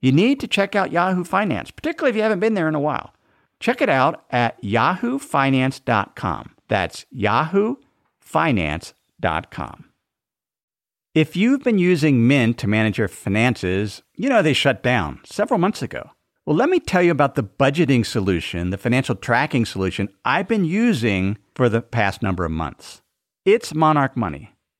You 0.00 0.12
need 0.12 0.40
to 0.40 0.48
check 0.48 0.76
out 0.76 0.92
Yahoo 0.92 1.24
Finance, 1.24 1.70
particularly 1.70 2.10
if 2.10 2.16
you 2.16 2.22
haven't 2.22 2.40
been 2.40 2.52
there 2.54 2.68
in 2.68 2.74
a 2.74 2.80
while. 2.80 3.14
Check 3.60 3.80
it 3.80 3.88
out 3.88 4.26
at 4.30 4.60
yahoofinance.com. 4.62 6.50
That's 6.68 7.06
yahoofinance.com. 7.16 9.84
If 11.14 11.34
you've 11.34 11.64
been 11.64 11.78
using 11.78 12.28
Mint 12.28 12.58
to 12.58 12.66
manage 12.66 12.98
your 12.98 13.08
finances, 13.08 14.02
you 14.14 14.28
know 14.28 14.42
they 14.42 14.52
shut 14.52 14.82
down 14.82 15.20
several 15.24 15.56
months 15.58 15.80
ago. 15.80 16.10
Well, 16.44 16.56
let 16.56 16.68
me 16.68 16.78
tell 16.78 17.02
you 17.02 17.10
about 17.10 17.34
the 17.34 17.42
budgeting 17.42 18.04
solution, 18.04 18.68
the 18.70 18.76
financial 18.76 19.14
tracking 19.16 19.64
solution 19.64 20.10
I've 20.24 20.46
been 20.46 20.66
using 20.66 21.38
for 21.54 21.68
the 21.68 21.80
past 21.80 22.22
number 22.22 22.44
of 22.44 22.52
months. 22.52 23.00
It's 23.44 23.74
Monarch 23.74 24.16
Money. 24.16 24.55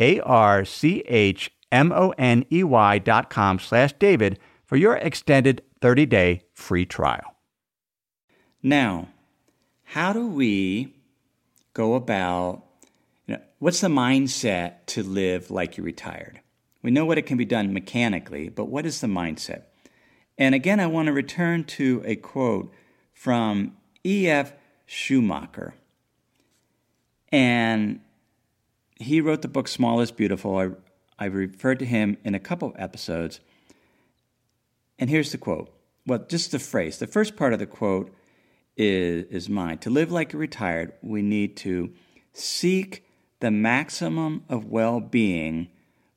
M-O-N-A-R-C-H-M-O-N-E-Y 0.00 2.98
dot 2.98 3.30
com 3.30 3.58
slash 3.58 3.92
David 3.94 4.38
for 4.64 4.76
your 4.76 4.96
extended 4.96 5.62
30-day 5.80 6.42
free 6.54 6.86
trial. 6.86 7.36
Now, 8.62 9.08
how 9.84 10.12
do 10.12 10.26
we 10.26 10.94
go 11.74 11.94
about, 11.94 12.64
you 13.26 13.34
know, 13.34 13.40
what's 13.58 13.80
the 13.80 13.88
mindset 13.88 14.86
to 14.86 15.02
live 15.02 15.50
like 15.50 15.76
you're 15.76 15.84
retired? 15.84 16.40
We 16.82 16.90
know 16.90 17.04
what 17.04 17.18
it 17.18 17.26
can 17.26 17.36
be 17.36 17.44
done 17.44 17.72
mechanically, 17.72 18.48
but 18.48 18.66
what 18.66 18.86
is 18.86 19.00
the 19.00 19.06
mindset? 19.06 19.64
And 20.38 20.54
again, 20.54 20.80
I 20.80 20.86
want 20.86 21.06
to 21.06 21.12
return 21.12 21.64
to 21.64 22.02
a 22.06 22.16
quote 22.16 22.72
from 23.12 23.76
E.F. 24.04 24.54
Schumacher. 24.86 25.74
And 27.30 28.00
he 29.00 29.20
wrote 29.20 29.42
the 29.42 29.48
book 29.48 29.66
Small 29.66 30.00
is 30.00 30.12
Beautiful. 30.12 30.56
I, 30.56 30.70
I 31.18 31.26
referred 31.26 31.78
to 31.80 31.86
him 31.86 32.18
in 32.22 32.34
a 32.34 32.40
couple 32.40 32.74
episodes. 32.78 33.40
And 34.98 35.08
here's 35.08 35.32
the 35.32 35.38
quote. 35.38 35.72
Well, 36.06 36.24
just 36.28 36.52
the 36.52 36.58
phrase. 36.58 36.98
The 36.98 37.06
first 37.06 37.36
part 37.36 37.52
of 37.52 37.58
the 37.58 37.66
quote 37.66 38.14
is, 38.76 39.24
is 39.30 39.48
mine. 39.48 39.78
To 39.78 39.90
live 39.90 40.12
like 40.12 40.34
a 40.34 40.36
retired, 40.36 40.92
we 41.02 41.22
need 41.22 41.56
to 41.58 41.92
seek 42.32 43.04
the 43.40 43.50
maximum 43.50 44.44
of 44.48 44.66
well 44.66 45.00
being 45.00 45.68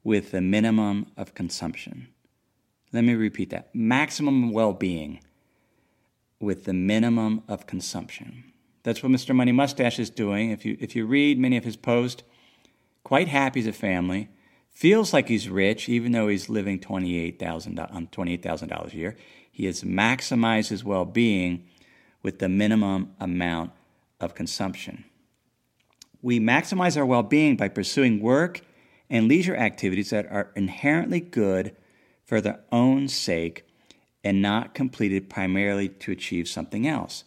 with 0.04 0.32
the 0.32 0.42
minimum 0.42 1.08
of 1.16 1.34
consumption. 1.34 2.10
Let 2.92 3.06
me 3.06 3.16
repeat 3.16 3.50
that 3.52 3.74
maximum 3.74 4.52
well 4.52 4.74
being 4.74 5.22
with 6.40 6.66
the 6.66 6.74
minimum 6.74 7.44
of 7.48 7.66
consumption. 7.66 8.44
That's 8.84 9.02
what 9.02 9.14
Mr. 9.14 9.34
Money 9.34 9.54
Mustache 9.54 9.98
is 9.98 10.10
doing. 10.10 10.52
If 10.52 10.66
you, 10.66 10.76
if 10.82 10.94
you 10.96 11.06
read 11.06 11.40
many 11.40 11.56
of 11.56 11.64
his 11.64 11.78
posts, 11.78 12.24
quite 13.04 13.28
happy 13.28 13.60
as 13.60 13.68
a 13.68 13.74
family, 13.74 14.30
feels 14.70 15.14
like 15.14 15.28
he's 15.28 15.50
rich, 15.50 15.88
even 15.88 16.12
though 16.12 16.28
he's 16.28 16.50
living 16.50 16.80
$28,000 16.80 17.80
on 17.92 17.98
um, 17.98 18.08
$28,000 18.08 18.94
a 18.94 18.98
year. 18.98 19.16
He 19.52 19.66
has 19.66 19.84
maximized 19.84 20.70
his 20.70 20.84
well 20.84 21.06
being 21.06 21.66
with 22.24 22.40
the 22.40 22.50
minimum 22.50 23.14
amount 23.20 23.72
of 24.20 24.34
consumption. 24.34 25.04
We 26.22 26.40
maximize 26.40 26.98
our 26.98 27.06
well 27.06 27.24
being 27.24 27.56
by 27.58 27.68
pursuing 27.68 28.20
work 28.20 28.62
and 29.10 29.28
leisure 29.28 29.56
activities 29.56 30.10
that 30.10 30.26
are 30.32 30.52
inherently 30.56 31.20
good 31.20 31.76
for 32.26 32.42
their 32.42 32.62
own 32.72 33.10
sake 33.10 33.68
and 34.24 34.42
not 34.42 34.74
completed 34.74 35.30
primarily 35.30 35.90
to 35.90 36.12
achieve 36.12 36.48
something 36.48 36.88
else. 36.88 37.26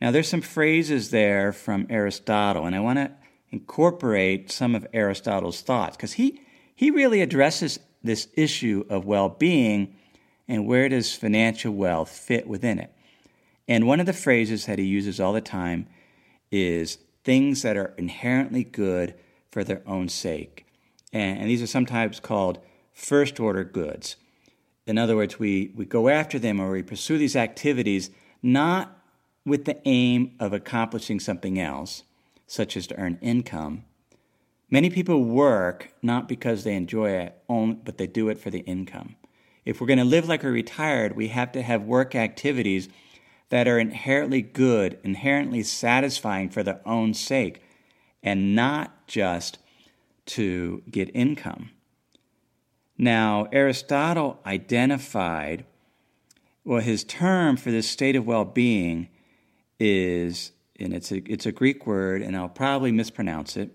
Now, 0.00 0.12
there's 0.12 0.28
some 0.28 0.40
phrases 0.40 1.10
there 1.10 1.52
from 1.52 1.86
Aristotle, 1.90 2.64
and 2.64 2.76
I 2.76 2.80
want 2.80 2.98
to 2.98 3.10
incorporate 3.50 4.50
some 4.50 4.74
of 4.74 4.86
Aristotle's 4.92 5.60
thoughts 5.60 5.96
because 5.96 6.14
he, 6.14 6.40
he 6.74 6.90
really 6.90 7.20
addresses 7.20 7.78
this 8.02 8.28
issue 8.34 8.84
of 8.88 9.04
well 9.04 9.28
being 9.28 9.94
and 10.46 10.66
where 10.66 10.88
does 10.88 11.14
financial 11.14 11.72
wealth 11.72 12.10
fit 12.10 12.46
within 12.46 12.78
it. 12.78 12.92
And 13.66 13.86
one 13.86 14.00
of 14.00 14.06
the 14.06 14.12
phrases 14.12 14.66
that 14.66 14.78
he 14.78 14.84
uses 14.86 15.20
all 15.20 15.32
the 15.32 15.40
time 15.40 15.86
is 16.50 16.98
things 17.24 17.62
that 17.62 17.76
are 17.76 17.94
inherently 17.98 18.64
good 18.64 19.14
for 19.50 19.62
their 19.62 19.82
own 19.86 20.08
sake. 20.08 20.66
And, 21.12 21.40
and 21.40 21.50
these 21.50 21.62
are 21.62 21.66
sometimes 21.66 22.20
called 22.20 22.58
first 22.92 23.38
order 23.38 23.64
goods. 23.64 24.16
In 24.86 24.96
other 24.96 25.16
words, 25.16 25.38
we, 25.38 25.72
we 25.76 25.84
go 25.84 26.08
after 26.08 26.38
them 26.38 26.58
or 26.60 26.70
we 26.70 26.82
pursue 26.82 27.18
these 27.18 27.36
activities 27.36 28.10
not 28.42 28.96
with 29.44 29.66
the 29.66 29.80
aim 29.86 30.34
of 30.40 30.52
accomplishing 30.52 31.20
something 31.20 31.60
else, 31.60 32.02
such 32.48 32.76
as 32.76 32.88
to 32.88 32.96
earn 32.98 33.18
income. 33.20 33.84
Many 34.70 34.90
people 34.90 35.22
work 35.22 35.92
not 36.02 36.28
because 36.28 36.64
they 36.64 36.74
enjoy 36.74 37.10
it, 37.10 37.40
but 37.46 37.98
they 37.98 38.08
do 38.08 38.28
it 38.28 38.38
for 38.38 38.50
the 38.50 38.60
income. 38.60 39.14
If 39.64 39.80
we're 39.80 39.86
going 39.86 39.98
to 39.98 40.04
live 40.04 40.26
like 40.28 40.42
we're 40.42 40.50
retired, 40.50 41.14
we 41.14 41.28
have 41.28 41.52
to 41.52 41.62
have 41.62 41.82
work 41.84 42.14
activities 42.14 42.88
that 43.50 43.68
are 43.68 43.78
inherently 43.78 44.42
good, 44.42 44.98
inherently 45.04 45.62
satisfying 45.62 46.50
for 46.50 46.62
their 46.62 46.80
own 46.86 47.14
sake, 47.14 47.62
and 48.22 48.54
not 48.54 49.06
just 49.06 49.58
to 50.26 50.82
get 50.90 51.10
income. 51.14 51.70
Now, 52.98 53.48
Aristotle 53.52 54.40
identified 54.44 55.64
Well, 56.64 56.80
his 56.82 57.04
term 57.04 57.56
for 57.56 57.70
this 57.70 57.88
state 57.88 58.16
of 58.16 58.26
well 58.26 58.44
being 58.44 59.08
is, 59.80 60.52
and 60.78 60.94
it's 60.94 61.10
a, 61.10 61.16
it's 61.30 61.46
a 61.46 61.52
Greek 61.52 61.86
word, 61.86 62.22
and 62.22 62.36
I'll 62.36 62.48
probably 62.48 62.92
mispronounce 62.92 63.56
it, 63.56 63.70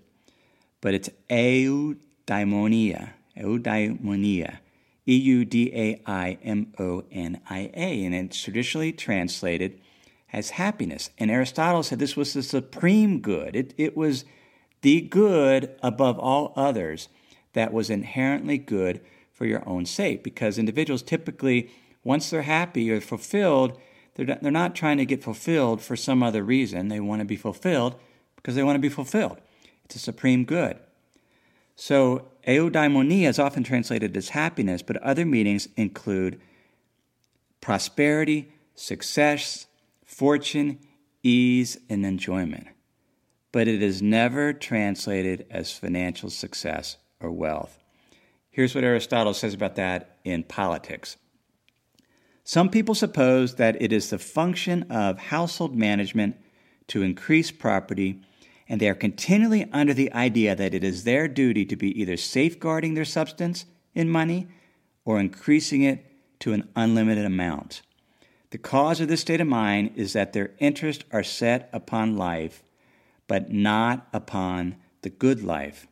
but 0.82 0.94
it's 0.94 1.10
eudaimonia. 1.30 3.10
Eudaimonia. 3.38 4.58
E 5.06 5.16
U 5.18 5.44
D 5.44 5.72
A 5.74 6.02
I 6.06 6.38
M 6.44 6.74
O 6.80 7.04
N 7.12 7.42
I 7.50 7.72
A. 7.74 8.06
And 8.06 8.16
it's 8.16 8.42
traditionally 8.42 8.94
translated 8.94 9.80
as 10.32 10.52
happiness. 10.52 11.10
And 11.18 11.30
Aristotle 11.30 11.84
said 11.84 12.00
this 12.00 12.16
was 12.16 12.34
the 12.34 12.44
supreme 12.44 13.20
good. 13.20 13.56
It, 13.56 13.74
it 13.78 13.98
was 13.98 14.24
the 14.82 15.02
good 15.02 15.76
above 15.82 16.18
all 16.20 16.54
others 16.56 17.10
that 17.54 17.74
was 17.74 17.90
inherently 17.90 18.58
good 18.58 19.02
for 19.34 19.46
your 19.46 19.68
own 19.68 19.86
sake. 19.86 20.24
Because 20.24 20.58
individuals 20.58 21.02
typically, 21.02 21.70
once 22.04 22.30
they're 22.30 22.44
happy 22.44 22.90
or 22.90 23.02
fulfilled, 23.02 23.78
they're 24.16 24.26
not, 24.26 24.42
they're 24.42 24.52
not 24.52 24.76
trying 24.76 24.98
to 24.98 25.06
get 25.06 25.24
fulfilled 25.24 25.82
for 25.82 25.96
some 25.96 26.22
other 26.22 26.44
reason. 26.44 26.88
They 26.88 27.00
want 27.00 27.20
to 27.20 27.26
be 27.26 27.36
fulfilled 27.36 27.96
because 28.36 28.56
they 28.56 28.64
want 28.64 28.76
to 28.76 28.82
be 28.82 28.90
fulfilled. 28.90 29.40
It's 29.86 29.96
a 29.96 30.00
supreme 30.00 30.46
good. 30.46 30.78
So, 31.76 32.28
eudaimonia 32.48 33.28
is 33.28 33.40
often 33.40 33.64
translated 33.64 34.16
as 34.16 34.30
happiness, 34.30 34.82
but 34.82 34.98
other 34.98 35.26
meanings 35.26 35.68
include 35.76 36.40
prosperity, 37.62 38.52
success, 38.76 39.66
fortune, 40.06 40.80
ease, 41.24 41.78
and 41.90 42.06
enjoyment. 42.06 42.68
But 43.52 43.68
it 43.68 43.82
is 43.82 44.02
never 44.02 44.54
translated 44.54 45.46
as 45.50 45.72
financial 45.72 46.30
success 46.30 46.98
or 47.20 47.32
wealth. 47.32 47.80
Here's 48.50 48.76
what 48.76 48.84
Aristotle 48.84 49.34
says 49.34 49.54
about 49.54 49.76
that 49.76 50.18
in 50.24 50.44
Politics. 50.44 51.18
Some 52.44 52.70
people 52.70 52.94
suppose 52.94 53.56
that 53.56 53.82
it 53.82 53.94
is 53.94 54.10
the 54.10 54.20
function 54.20 54.84
of 54.92 55.18
household 55.18 55.76
management 55.76 56.36
to 56.88 57.02
increase 57.02 57.52
property, 57.52 58.20
and 58.68 58.82
they 58.82 58.90
are 58.90 58.96
continually 58.96 59.70
under 59.72 59.94
the 59.94 60.12
idea 60.12 60.54
that 60.54 60.74
it 60.74 60.84
is 60.84 61.04
their 61.06 61.30
duty 61.30 61.66
to 61.66 61.78
be 61.78 61.98
either 62.00 62.18
safeguarding 62.18 62.96
their 62.96 63.06
substance 63.06 63.66
in 63.96 64.10
money 64.10 64.48
or 65.06 65.20
increasing 65.20 65.84
it 65.84 66.06
to 66.40 66.52
an 66.52 66.68
unlimited 66.76 67.24
amount. 67.24 67.82
The 68.50 68.58
cause 68.58 69.00
of 69.00 69.08
this 69.08 69.22
state 69.22 69.42
of 69.42 69.48
mind 69.48 69.92
is 69.96 70.14
that 70.14 70.34
their 70.34 70.52
interests 70.60 71.06
are 71.12 71.24
set 71.24 71.70
upon 71.72 72.18
life, 72.18 72.62
but 73.28 73.52
not 73.52 74.08
upon 74.12 74.76
the 75.02 75.10
good 75.10 75.44
life. 75.44 75.88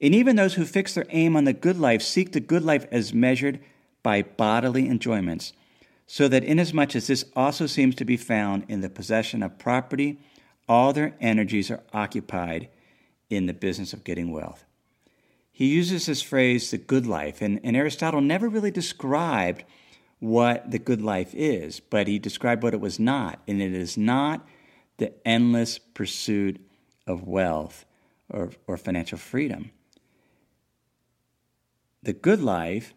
And 0.00 0.12
even 0.12 0.34
those 0.34 0.54
who 0.54 0.64
fix 0.64 0.94
their 0.94 1.06
aim 1.10 1.36
on 1.36 1.44
the 1.44 1.52
good 1.52 1.78
life 1.78 2.02
seek 2.02 2.32
the 2.32 2.40
good 2.40 2.64
life 2.64 2.84
as 2.90 3.14
measured 3.14 3.60
by 4.02 4.22
bodily 4.22 4.88
enjoyments 4.88 5.52
so 6.06 6.28
that 6.28 6.44
inasmuch 6.44 6.94
as 6.94 7.06
this 7.06 7.24
also 7.34 7.66
seems 7.66 7.94
to 7.96 8.04
be 8.04 8.16
found 8.16 8.64
in 8.68 8.80
the 8.80 8.90
possession 8.90 9.42
of 9.42 9.58
property, 9.58 10.18
all 10.68 10.92
their 10.92 11.14
energies 11.20 11.70
are 11.70 11.82
occupied 11.92 12.68
in 13.30 13.46
the 13.46 13.54
business 13.54 13.92
of 13.92 14.04
getting 14.04 14.30
wealth. 14.30 14.64
He 15.50 15.66
uses 15.66 16.06
this 16.06 16.20
phrase, 16.20 16.70
the 16.70 16.78
good 16.78 17.06
life, 17.06 17.40
and, 17.40 17.60
and 17.62 17.76
Aristotle 17.76 18.20
never 18.20 18.48
really 18.48 18.70
described 18.70 19.64
what 20.18 20.70
the 20.70 20.78
good 20.78 21.00
life 21.00 21.34
is, 21.34 21.80
but 21.80 22.08
he 22.08 22.18
described 22.18 22.62
what 22.62 22.74
it 22.74 22.80
was 22.80 22.98
not, 22.98 23.40
and 23.46 23.62
it 23.62 23.72
is 23.72 23.96
not 23.96 24.46
the 24.96 25.12
endless 25.26 25.78
pursuit 25.78 26.60
of 27.06 27.26
wealth 27.26 27.84
or, 28.30 28.50
or 28.66 28.76
financial 28.76 29.18
freedom. 29.18 29.70
The 32.02 32.12
good 32.12 32.40
life 32.40 32.94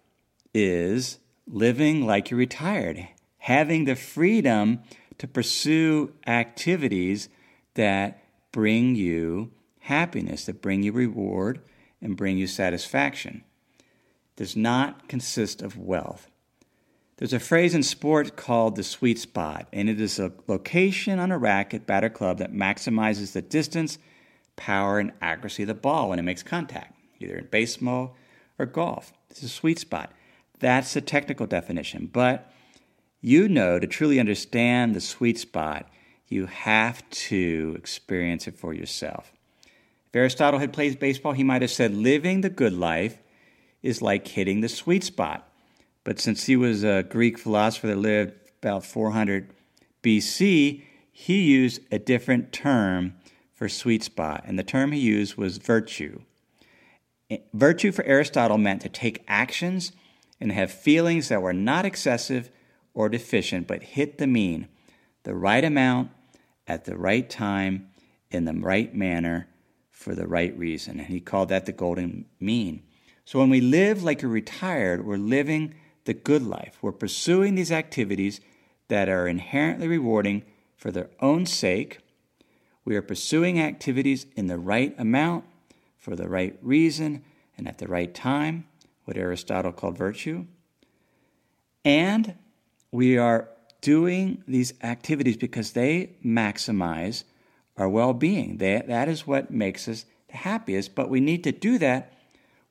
is 0.53 1.19
living 1.47 2.05
like 2.05 2.29
you're 2.29 2.37
retired, 2.37 3.07
having 3.39 3.85
the 3.85 3.95
freedom 3.95 4.79
to 5.17 5.27
pursue 5.27 6.13
activities 6.25 7.29
that 7.75 8.21
bring 8.51 8.95
you 8.95 9.51
happiness, 9.79 10.45
that 10.45 10.61
bring 10.61 10.83
you 10.83 10.91
reward 10.91 11.61
and 12.01 12.17
bring 12.17 12.37
you 12.37 12.47
satisfaction. 12.47 13.43
Does 14.35 14.55
not 14.55 15.07
consist 15.07 15.61
of 15.61 15.77
wealth. 15.77 16.29
There's 17.17 17.33
a 17.33 17.39
phrase 17.39 17.73
in 17.73 17.81
sport 17.81 18.35
called 18.35 18.75
the 18.75 18.83
sweet 18.83 19.17
spot, 19.17 19.67
and 19.73 19.89
it 19.89 19.99
is 19.99 20.19
a 20.19 20.33
location 20.45 21.17
on 21.17 21.31
a 21.31 21.37
racket, 21.37 21.87
batter 21.87 22.09
club 22.09 22.37
that 22.37 22.53
maximizes 22.53 23.33
the 23.33 23.41
distance, 23.41 23.97
power, 24.55 24.99
and 24.99 25.11
accuracy 25.19 25.63
of 25.63 25.67
the 25.67 25.73
ball 25.73 26.09
when 26.09 26.19
it 26.19 26.23
makes 26.23 26.43
contact, 26.43 26.93
either 27.19 27.37
in 27.37 27.47
baseball 27.47 28.15
or 28.59 28.67
golf. 28.67 29.13
It's 29.31 29.41
a 29.41 29.49
sweet 29.49 29.79
spot. 29.79 30.13
That's 30.59 30.93
the 30.93 31.01
technical 31.01 31.45
definition. 31.45 32.09
But 32.11 32.51
you 33.21 33.49
know, 33.49 33.79
to 33.79 33.87
truly 33.87 34.19
understand 34.19 34.95
the 34.95 35.01
sweet 35.01 35.37
spot, 35.39 35.89
you 36.27 36.45
have 36.45 37.07
to 37.09 37.75
experience 37.77 38.47
it 38.47 38.57
for 38.57 38.73
yourself. 38.73 39.31
If 40.07 40.15
Aristotle 40.15 40.59
had 40.59 40.73
played 40.73 40.99
baseball, 40.99 41.33
he 41.33 41.43
might 41.43 41.61
have 41.61 41.71
said, 41.71 41.93
living 41.93 42.41
the 42.41 42.49
good 42.49 42.73
life 42.73 43.17
is 43.81 44.01
like 44.01 44.27
hitting 44.27 44.61
the 44.61 44.69
sweet 44.69 45.03
spot. 45.03 45.49
But 46.03 46.19
since 46.19 46.45
he 46.45 46.55
was 46.55 46.83
a 46.83 47.03
Greek 47.03 47.37
philosopher 47.37 47.87
that 47.87 47.97
lived 47.97 48.33
about 48.61 48.85
400 48.85 49.49
BC, 50.03 50.83
he 51.11 51.41
used 51.41 51.81
a 51.91 51.99
different 51.99 52.53
term 52.53 53.15
for 53.53 53.67
sweet 53.67 54.03
spot, 54.03 54.43
and 54.45 54.57
the 54.57 54.63
term 54.63 54.91
he 54.91 54.99
used 54.99 55.35
was 55.35 55.57
virtue. 55.57 56.21
Virtue 57.53 57.91
for 57.91 58.05
Aristotle 58.05 58.57
meant 58.57 58.81
to 58.83 58.89
take 58.89 59.25
actions 59.27 59.91
and 60.39 60.51
have 60.51 60.71
feelings 60.71 61.29
that 61.29 61.41
were 61.41 61.53
not 61.53 61.85
excessive 61.85 62.49
or 62.93 63.09
deficient, 63.09 63.67
but 63.67 63.83
hit 63.83 64.17
the 64.17 64.27
mean, 64.27 64.67
the 65.23 65.35
right 65.35 65.63
amount, 65.63 66.11
at 66.67 66.85
the 66.85 66.97
right 66.97 67.29
time, 67.29 67.89
in 68.29 68.45
the 68.45 68.53
right 68.53 68.93
manner, 68.93 69.47
for 69.91 70.13
the 70.13 70.27
right 70.27 70.57
reason. 70.57 70.99
And 70.99 71.07
he 71.07 71.19
called 71.19 71.49
that 71.49 71.65
the 71.65 71.71
golden 71.71 72.25
mean. 72.39 72.83
So 73.25 73.39
when 73.39 73.49
we 73.49 73.61
live 73.61 74.03
like 74.03 74.23
a 74.23 74.27
retired, 74.27 75.05
we're 75.05 75.17
living 75.17 75.75
the 76.05 76.13
good 76.13 76.43
life. 76.43 76.77
We're 76.81 76.91
pursuing 76.91 77.55
these 77.55 77.71
activities 77.71 78.39
that 78.87 79.09
are 79.09 79.27
inherently 79.27 79.87
rewarding 79.87 80.43
for 80.75 80.91
their 80.91 81.09
own 81.19 81.45
sake. 81.45 81.99
We 82.85 82.95
are 82.95 83.01
pursuing 83.01 83.59
activities 83.59 84.27
in 84.35 84.47
the 84.47 84.57
right 84.57 84.95
amount, 84.97 85.45
for 85.97 86.15
the 86.15 86.29
right 86.29 86.57
reason, 86.61 87.23
and 87.57 87.67
at 87.67 87.79
the 87.79 87.87
right 87.87 88.13
time 88.13 88.66
what 89.07 89.17
Aristotle 89.17 89.71
called 89.71 89.97
virtue. 89.97 90.45
And 91.85 92.35
we 92.91 93.17
are 93.17 93.47
doing 93.79 94.43
these 94.45 94.73
activities 94.83 95.37
because 95.37 95.71
they 95.71 96.17
maximize 96.25 97.23
our 97.77 97.87
well 97.87 98.13
being. 98.13 98.57
That 98.57 99.07
is 99.07 99.25
what 99.25 99.49
makes 99.49 99.87
us 99.87 100.05
the 100.27 100.35
happiest, 100.35 100.93
but 100.93 101.09
we 101.09 101.21
need 101.21 101.45
to 101.45 101.53
do 101.53 101.77
that 101.77 102.11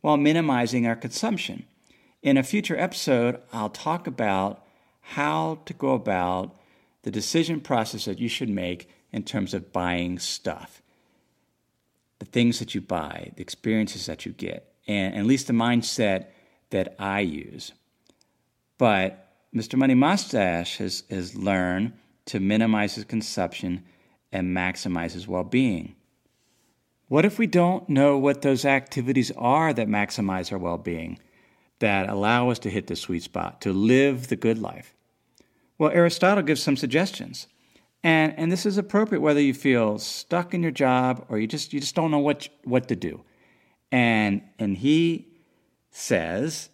while 0.02 0.18
minimizing 0.18 0.86
our 0.86 0.94
consumption. 0.94 1.64
In 2.22 2.36
a 2.36 2.42
future 2.42 2.78
episode, 2.78 3.40
I'll 3.50 3.70
talk 3.70 4.06
about 4.06 4.62
how 5.00 5.60
to 5.64 5.72
go 5.72 5.92
about 5.92 6.54
the 7.02 7.10
decision 7.10 7.62
process 7.62 8.04
that 8.04 8.18
you 8.18 8.28
should 8.28 8.50
make 8.50 8.90
in 9.10 9.22
terms 9.22 9.54
of 9.54 9.72
buying 9.72 10.18
stuff. 10.18 10.82
The 12.18 12.26
things 12.26 12.58
that 12.58 12.74
you 12.74 12.82
buy, 12.82 13.32
the 13.36 13.42
experiences 13.42 14.04
that 14.04 14.26
you 14.26 14.32
get 14.32 14.75
and, 14.86 15.14
at 15.14 15.24
least 15.24 15.46
the 15.46 15.52
mindset 15.52 16.26
that 16.70 16.94
I 16.98 17.20
use. 17.20 17.72
But 18.78 19.28
Mr. 19.54 19.78
Money 19.78 19.94
Mustache 19.94 20.78
has, 20.78 21.04
has 21.10 21.34
learned 21.34 21.92
to 22.26 22.40
minimize 22.40 22.94
his 22.94 23.04
consumption 23.04 23.84
and 24.32 24.54
maximize 24.56 25.12
his 25.12 25.26
well 25.26 25.44
being. 25.44 25.94
What 27.08 27.24
if 27.24 27.38
we 27.38 27.46
don't 27.46 27.88
know 27.88 28.18
what 28.18 28.42
those 28.42 28.64
activities 28.64 29.30
are 29.32 29.72
that 29.72 29.88
maximize 29.88 30.52
our 30.52 30.58
well 30.58 30.78
being, 30.78 31.18
that 31.78 32.08
allow 32.08 32.50
us 32.50 32.58
to 32.60 32.70
hit 32.70 32.88
the 32.88 32.96
sweet 32.96 33.22
spot, 33.22 33.60
to 33.60 33.72
live 33.72 34.28
the 34.28 34.36
good 34.36 34.58
life? 34.58 34.94
Well, 35.78 35.90
Aristotle 35.90 36.42
gives 36.42 36.62
some 36.62 36.76
suggestions. 36.76 37.46
And, 38.02 38.34
and 38.38 38.52
this 38.52 38.66
is 38.66 38.78
appropriate 38.78 39.20
whether 39.20 39.40
you 39.40 39.54
feel 39.54 39.98
stuck 39.98 40.54
in 40.54 40.62
your 40.62 40.72
job 40.72 41.24
or 41.28 41.38
you 41.38 41.46
just, 41.46 41.72
you 41.72 41.80
just 41.80 41.94
don't 41.94 42.10
know 42.10 42.18
what, 42.18 42.48
what 42.64 42.88
to 42.88 42.96
do. 42.96 43.22
And, 43.92 44.42
and 44.58 44.76
he 44.76 45.26
says, 45.90 46.68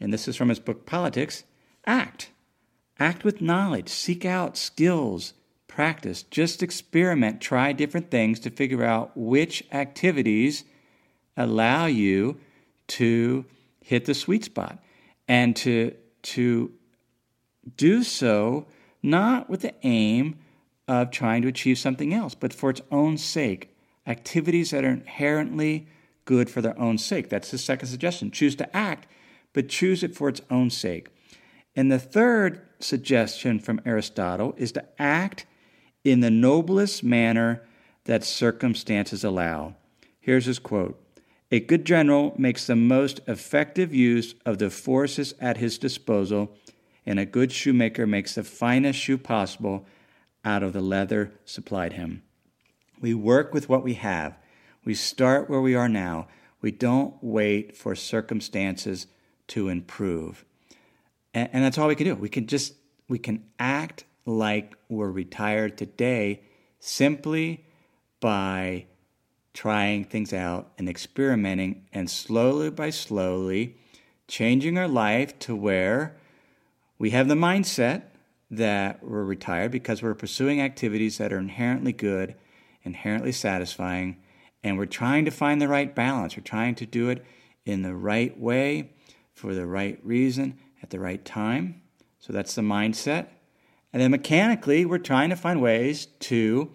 and 0.00 0.12
this 0.12 0.28
is 0.28 0.36
from 0.36 0.48
his 0.48 0.60
book 0.60 0.86
Politics 0.86 1.44
act. 1.86 2.30
Act 2.98 3.24
with 3.24 3.40
knowledge, 3.40 3.88
seek 3.88 4.24
out 4.24 4.56
skills, 4.56 5.32
practice, 5.66 6.22
just 6.22 6.62
experiment, 6.62 7.40
try 7.40 7.72
different 7.72 8.10
things 8.10 8.38
to 8.40 8.50
figure 8.50 8.84
out 8.84 9.16
which 9.16 9.64
activities 9.72 10.64
allow 11.36 11.86
you 11.86 12.38
to 12.86 13.44
hit 13.80 14.04
the 14.04 14.14
sweet 14.14 14.44
spot. 14.44 14.78
And 15.26 15.56
to, 15.56 15.94
to 16.22 16.72
do 17.76 18.02
so 18.02 18.66
not 19.02 19.48
with 19.48 19.62
the 19.62 19.74
aim 19.82 20.38
of 20.86 21.10
trying 21.10 21.42
to 21.42 21.48
achieve 21.48 21.78
something 21.78 22.12
else, 22.12 22.34
but 22.34 22.52
for 22.52 22.70
its 22.70 22.82
own 22.90 23.16
sake. 23.16 23.74
Activities 24.06 24.70
that 24.70 24.84
are 24.84 24.90
inherently 24.90 25.86
good 26.30 26.48
for 26.48 26.62
their 26.62 26.78
own 26.78 26.96
sake. 26.96 27.28
That's 27.28 27.50
the 27.50 27.58
second 27.58 27.88
suggestion. 27.88 28.30
Choose 28.30 28.54
to 28.54 28.76
act, 28.76 29.08
but 29.52 29.68
choose 29.68 30.04
it 30.04 30.14
for 30.14 30.28
its 30.28 30.40
own 30.48 30.70
sake. 30.70 31.08
And 31.74 31.90
the 31.90 31.98
third 31.98 32.68
suggestion 32.78 33.58
from 33.58 33.80
Aristotle 33.84 34.54
is 34.56 34.70
to 34.72 34.84
act 34.96 35.44
in 36.04 36.20
the 36.20 36.30
noblest 36.30 37.02
manner 37.02 37.62
that 38.04 38.22
circumstances 38.22 39.24
allow. 39.24 39.74
Here's 40.20 40.46
his 40.46 40.60
quote 40.60 41.02
A 41.50 41.58
good 41.58 41.84
general 41.84 42.32
makes 42.38 42.64
the 42.64 42.76
most 42.76 43.18
effective 43.26 43.92
use 43.92 44.36
of 44.46 44.58
the 44.58 44.70
forces 44.70 45.34
at 45.40 45.56
his 45.56 45.78
disposal, 45.78 46.56
and 47.04 47.18
a 47.18 47.26
good 47.26 47.50
shoemaker 47.50 48.06
makes 48.06 48.36
the 48.36 48.44
finest 48.44 49.00
shoe 49.00 49.18
possible 49.18 49.84
out 50.44 50.62
of 50.62 50.74
the 50.74 50.80
leather 50.80 51.32
supplied 51.44 51.94
him. 51.94 52.22
We 53.00 53.14
work 53.14 53.52
with 53.52 53.68
what 53.68 53.82
we 53.82 53.94
have. 53.94 54.38
We 54.84 54.94
start 54.94 55.50
where 55.50 55.60
we 55.60 55.74
are 55.74 55.88
now. 55.88 56.28
We 56.60 56.70
don't 56.70 57.14
wait 57.22 57.76
for 57.76 57.94
circumstances 57.94 59.06
to 59.48 59.68
improve. 59.68 60.44
And, 61.34 61.48
and, 61.52 61.64
that's 61.64 61.78
all 61.78 61.88
we 61.88 61.94
can 61.94 62.06
do. 62.06 62.14
We 62.14 62.28
can 62.28 62.46
just 62.46 62.74
we 63.08 63.18
can 63.18 63.44
act 63.58 64.04
like 64.26 64.74
we're 64.88 65.10
retired 65.10 65.76
today 65.76 66.42
simply 66.78 67.64
by 68.20 68.86
trying 69.52 70.04
things 70.04 70.32
out 70.32 70.70
and 70.78 70.88
experimenting 70.88 71.84
and 71.92 72.08
slowly 72.08 72.70
by 72.70 72.90
slowly 72.90 73.76
changing 74.28 74.78
our 74.78 74.88
life 74.88 75.38
to 75.40 75.56
where 75.56 76.16
we 76.98 77.10
have 77.10 77.28
the 77.28 77.34
mindset 77.34 78.02
that 78.50 79.02
we're 79.02 79.24
retired 79.24 79.70
because 79.72 80.02
we're 80.02 80.14
pursuing 80.14 80.60
activities 80.60 81.18
that 81.18 81.32
are 81.32 81.38
inherently 81.38 81.92
good, 81.92 82.34
inherently 82.82 83.32
satisfying, 83.32 84.16
and 84.62 84.76
we're 84.76 84.86
trying 84.86 85.24
to 85.24 85.30
find 85.30 85.60
the 85.60 85.68
right 85.68 85.94
balance. 85.94 86.36
We're 86.36 86.42
trying 86.42 86.74
to 86.76 86.86
do 86.86 87.08
it 87.08 87.24
in 87.64 87.82
the 87.82 87.94
right 87.94 88.38
way, 88.38 88.92
for 89.32 89.54
the 89.54 89.66
right 89.66 89.98
reason, 90.02 90.58
at 90.82 90.90
the 90.90 91.00
right 91.00 91.24
time. 91.24 91.82
So 92.18 92.32
that's 92.32 92.54
the 92.54 92.62
mindset. 92.62 93.28
And 93.92 94.02
then 94.02 94.10
mechanically, 94.10 94.84
we're 94.84 94.98
trying 94.98 95.30
to 95.30 95.36
find 95.36 95.60
ways 95.60 96.06
to 96.20 96.70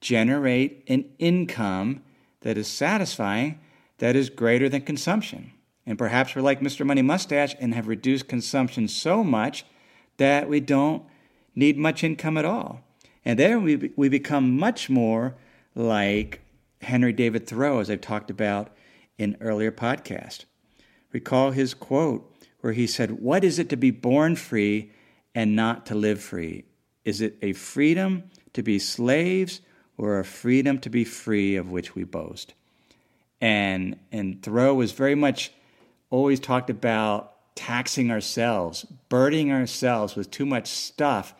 generate 0.00 0.84
an 0.88 1.04
income 1.18 2.02
that 2.40 2.58
is 2.58 2.68
satisfying, 2.68 3.58
that 3.98 4.14
is 4.14 4.28
greater 4.28 4.68
than 4.68 4.82
consumption. 4.82 5.52
And 5.86 5.98
perhaps 5.98 6.34
we're 6.34 6.42
like 6.42 6.60
Mr. 6.60 6.86
Money 6.86 7.02
Mustache 7.02 7.54
and 7.58 7.74
have 7.74 7.88
reduced 7.88 8.28
consumption 8.28 8.88
so 8.88 9.24
much 9.24 9.64
that 10.18 10.48
we 10.48 10.60
don't 10.60 11.02
need 11.54 11.76
much 11.76 12.04
income 12.04 12.36
at 12.36 12.44
all. 12.44 12.80
And 13.24 13.38
then 13.38 13.62
we, 13.62 13.92
we 13.96 14.08
become 14.08 14.56
much 14.58 14.90
more 14.90 15.34
like 15.74 16.43
Henry 16.84 17.12
David 17.12 17.46
Thoreau, 17.46 17.80
as 17.80 17.90
I've 17.90 18.00
talked 18.00 18.30
about 18.30 18.74
in 19.18 19.36
earlier 19.40 19.72
podcast. 19.72 20.44
Recall 21.12 21.50
his 21.50 21.74
quote 21.74 22.30
where 22.60 22.72
he 22.72 22.86
said, 22.86 23.20
What 23.20 23.44
is 23.44 23.58
it 23.58 23.68
to 23.70 23.76
be 23.76 23.90
born 23.90 24.36
free 24.36 24.92
and 25.34 25.54
not 25.54 25.86
to 25.86 25.94
live 25.94 26.20
free? 26.20 26.64
Is 27.04 27.20
it 27.20 27.36
a 27.42 27.52
freedom 27.52 28.24
to 28.52 28.62
be 28.62 28.78
slaves 28.78 29.60
or 29.96 30.18
a 30.18 30.24
freedom 30.24 30.78
to 30.80 30.90
be 30.90 31.04
free 31.04 31.56
of 31.56 31.70
which 31.70 31.94
we 31.94 32.04
boast? 32.04 32.54
And, 33.40 33.98
and 34.10 34.42
Thoreau 34.42 34.74
was 34.74 34.92
very 34.92 35.14
much 35.14 35.52
always 36.10 36.40
talked 36.40 36.70
about 36.70 37.32
taxing 37.54 38.10
ourselves, 38.10 38.84
burdening 39.08 39.52
ourselves 39.52 40.16
with 40.16 40.30
too 40.30 40.46
much 40.46 40.68
stuff, 40.68 41.34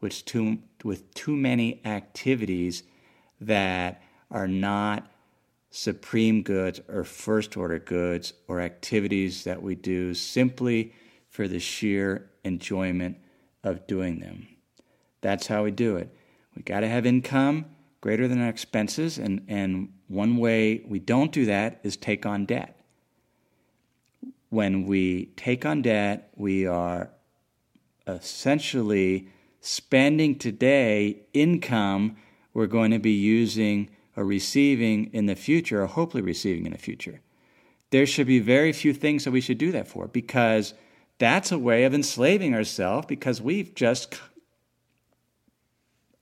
with 0.00 0.24
too, 0.24 0.58
with 0.82 1.12
too 1.14 1.36
many 1.36 1.80
activities 1.84 2.82
that 3.40 4.02
are 4.30 4.48
not 4.48 5.10
supreme 5.70 6.42
goods 6.42 6.80
or 6.88 7.04
first 7.04 7.56
order 7.56 7.78
goods 7.78 8.32
or 8.48 8.60
activities 8.60 9.44
that 9.44 9.62
we 9.62 9.74
do 9.74 10.14
simply 10.14 10.92
for 11.28 11.46
the 11.46 11.60
sheer 11.60 12.30
enjoyment 12.44 13.16
of 13.62 13.86
doing 13.86 14.18
them. 14.20 14.48
That's 15.20 15.46
how 15.46 15.64
we 15.64 15.70
do 15.70 15.96
it. 15.96 16.14
We 16.56 16.62
got 16.62 16.80
to 16.80 16.88
have 16.88 17.06
income 17.06 17.66
greater 18.00 18.26
than 18.26 18.40
our 18.40 18.48
expenses, 18.48 19.18
and, 19.18 19.44
and 19.46 19.92
one 20.08 20.38
way 20.38 20.82
we 20.88 20.98
don't 20.98 21.32
do 21.32 21.44
that 21.46 21.80
is 21.82 21.96
take 21.96 22.24
on 22.24 22.46
debt. 22.46 22.80
When 24.48 24.86
we 24.86 25.26
take 25.36 25.64
on 25.64 25.82
debt, 25.82 26.30
we 26.34 26.66
are 26.66 27.10
essentially 28.06 29.28
spending 29.60 30.36
today 30.36 31.22
income 31.32 32.16
we're 32.52 32.66
going 32.66 32.90
to 32.90 32.98
be 32.98 33.12
using 33.12 33.90
or 34.16 34.24
receiving 34.24 35.10
in 35.12 35.26
the 35.26 35.36
future, 35.36 35.82
or 35.82 35.86
hopefully 35.86 36.22
receiving 36.22 36.66
in 36.66 36.72
the 36.72 36.78
future. 36.78 37.20
There 37.90 38.06
should 38.06 38.26
be 38.26 38.38
very 38.38 38.72
few 38.72 38.92
things 38.92 39.24
that 39.24 39.30
we 39.30 39.40
should 39.40 39.58
do 39.58 39.72
that 39.72 39.88
for 39.88 40.08
because 40.08 40.74
that's 41.18 41.52
a 41.52 41.58
way 41.58 41.84
of 41.84 41.94
enslaving 41.94 42.54
ourselves 42.54 43.06
because 43.06 43.42
we've 43.42 43.74
just 43.74 44.18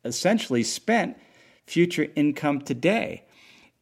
essentially 0.04 0.62
spent 0.62 1.16
future 1.66 2.08
income 2.16 2.60
today. 2.60 3.24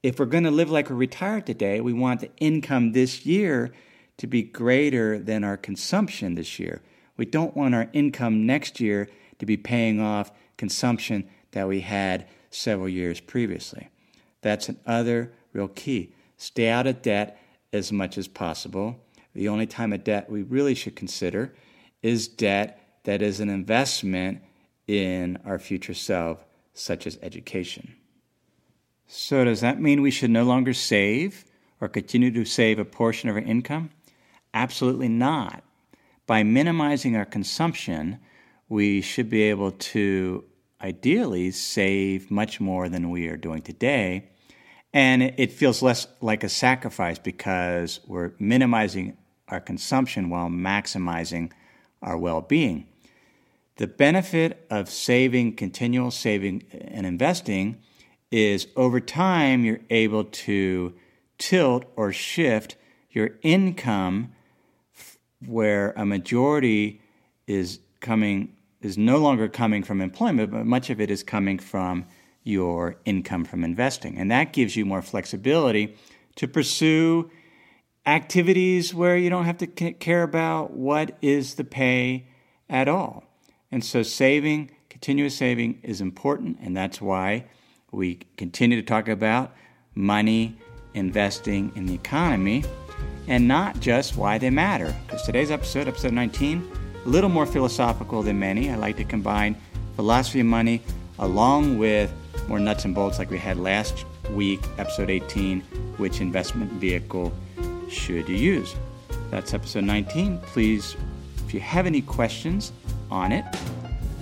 If 0.03 0.19
we're 0.19 0.27
going 0.27 0.45
to 0.45 0.51
live 0.51 0.71
like 0.71 0.91
we're 0.91 0.97
retired 0.97 1.47
today, 1.47 1.81
we 1.81 1.93
want 1.93 2.21
the 2.21 2.31
income 2.39 2.93
this 2.93 3.25
year 3.25 3.73
to 4.19 4.27
be 4.27 4.43
greater 4.43 5.19
than 5.19 5.45
our 5.45 5.57
consumption 5.57 6.35
this 6.35 6.59
year. 6.59 6.83
We 7.17 7.27
don't 7.27 7.57
want 7.57 7.75
our 7.75 7.89
income 7.93 8.47
next 8.47 8.81
year 8.81 9.09
to 9.39 9.47
be 9.47 9.57
paying 9.57 10.01
off 10.01 10.33
consumption 10.57 11.29
that 11.53 11.69
we 11.69 11.81
had 11.81 12.27
several 12.51 12.89
years 12.89 13.21
previously. 13.21 13.89
That's 14.43 14.69
another 14.69 15.33
real 15.53 15.69
key. 15.69 16.13
Stay 16.37 16.69
out 16.69 16.87
of 16.87 17.03
debt 17.03 17.41
as 17.73 17.93
much 17.93 18.19
as 18.19 18.29
possible. 18.29 19.01
The 19.35 19.49
only 19.49 19.67
time 19.67 19.93
of 19.93 20.05
debt 20.05 20.31
we 20.31 20.43
really 20.43 20.75
should 20.75 20.97
consider 20.97 21.55
is 22.03 22.29
debt 22.29 22.81
that 23.05 23.23
is 23.23 23.41
an 23.41 23.49
investment 23.49 24.43
in 24.87 25.39
our 25.45 25.59
future 25.59 25.95
self, 25.95 26.45
such 26.75 27.07
as 27.07 27.19
education. 27.23 27.95
So, 29.09 29.45
does 29.45 29.61
that 29.61 29.81
mean 29.81 30.03
we 30.03 30.11
should 30.11 30.31
no 30.31 30.45
longer 30.45 30.73
save 30.73 31.45
or 31.81 31.89
continue 31.89 32.31
to 32.33 32.45
save 32.45 32.79
a 32.79 32.85
portion 32.85 33.29
of 33.29 33.37
our 33.37 33.43
income? 33.43 33.91
Absolutely 34.53 35.09
not. 35.09 35.63
By 36.27 36.43
minimizing 36.43 37.17
our 37.17 37.25
consumption, 37.25 38.19
we 38.69 39.01
should 39.01 39.31
be 39.31 39.43
able 39.43 39.73
to 39.73 40.45
ideally 40.81 41.51
save 41.51 42.31
much 42.31 42.61
more 42.61 42.89
than 42.89 43.11
we 43.11 43.29
are 43.29 43.37
doing 43.37 43.63
today. 43.63 44.29
And 44.93 45.23
it 45.23 45.53
feels 45.53 45.83
less 45.83 46.07
like 46.21 46.45
a 46.45 46.49
sacrifice 46.49 47.19
because 47.19 48.01
we're 48.07 48.33
minimizing 48.39 49.17
our 49.49 49.61
consumption 49.61 50.31
while 50.31 50.49
maximizing 50.49 51.53
our 52.03 52.17
well 52.17 52.41
being. 52.41 52.87
The 53.77 53.87
benefit 53.87 54.67
of 54.71 54.89
saving, 54.89 55.57
continual 55.57 56.11
saving, 56.11 56.65
and 56.73 57.05
investing 57.05 57.79
is 58.31 58.69
over 58.75 59.01
time 59.01 59.65
you're 59.65 59.81
able 59.91 60.25
to 60.25 60.95
tilt 61.39 61.85
or 61.95 62.13
shift 62.13 62.77
your 63.11 63.31
income 63.43 64.33
where 65.47 65.93
a 65.93 66.05
majority 66.07 67.01
is 67.47 67.81
coming 68.01 68.57
is 68.81 68.99
no 68.99 69.19
longer 69.19 69.49
coming 69.49 69.83
from 69.83 70.01
employment, 70.01 70.51
but 70.51 70.67
much 70.67 70.91
of 70.91 71.01
it 71.01 71.11
is 71.11 71.23
coming 71.23 71.59
from 71.59 72.07
your 72.45 72.97
income 73.05 73.45
from 73.45 73.65
investing. 73.65 74.17
And 74.19 74.31
that 74.31 74.53
gives 74.53 74.77
you 74.77 74.85
more 74.85 75.03
flexibility 75.03 75.97
to 76.37 76.47
pursue 76.47 77.31
activities 78.07 78.95
where 78.95 79.17
you 79.17 79.29
don't 79.29 79.47
have 79.47 79.59
to 79.59 79.67
care 79.67 80.23
about 80.23 80.73
what 80.73 81.17
is 81.21 81.55
the 81.55 81.65
pay 81.65 82.29
at 82.69 82.89
all. 82.89 83.25
And 83.73 83.85
so 83.85 84.03
saving, 84.03 84.71
continuous 84.89 85.37
saving 85.37 85.81
is 85.83 86.01
important, 86.01 86.59
and 86.61 86.77
that's 86.77 87.01
why 87.01 87.47
we 87.91 88.21
continue 88.37 88.81
to 88.81 88.87
talk 88.87 89.09
about 89.09 89.53
money 89.95 90.57
investing 90.95 91.73
in 91.75 91.87
the 91.87 91.95
economy 91.95 92.65
and 93.27 93.49
not 93.49 93.81
just 93.81 94.17
why 94.17 94.39
they 94.39 94.51
matter. 94.51 94.95
Because 95.07 95.23
today's 95.23 95.51
episode, 95.51 95.89
episode 95.89 96.13
19, 96.13 96.71
a 97.07 97.09
little 97.09 97.31
more 97.31 97.47
philosophical 97.47 98.23
than 98.23 98.39
many. 98.39 98.71
I 98.71 98.75
like 98.75 98.97
to 98.97 99.05
combine 99.05 99.57
philosophy 99.95 100.41
of 100.41 100.47
money 100.47 100.83
along 101.21 101.79
with 101.79 102.13
more 102.49 102.59
nuts 102.59 102.85
and 102.85 102.95
bolts 102.95 103.19
like 103.19 103.31
we 103.31 103.39
had 103.39 103.57
last 103.59 104.05
week, 104.33 104.61
episode 104.77 105.09
18, 105.09 105.61
which 105.99 106.21
investment 106.21 106.73
vehicle 106.73 107.33
should 107.89 108.29
you 108.29 108.37
use? 108.37 108.75
That's 109.31 109.55
episode 109.55 109.85
19. 109.85 110.39
Please, 110.39 110.97
if 111.47 111.55
you 111.55 111.61
have 111.61 111.87
any 111.87 112.03
questions 112.03 112.73
on 113.11 113.31
it, 113.31 113.45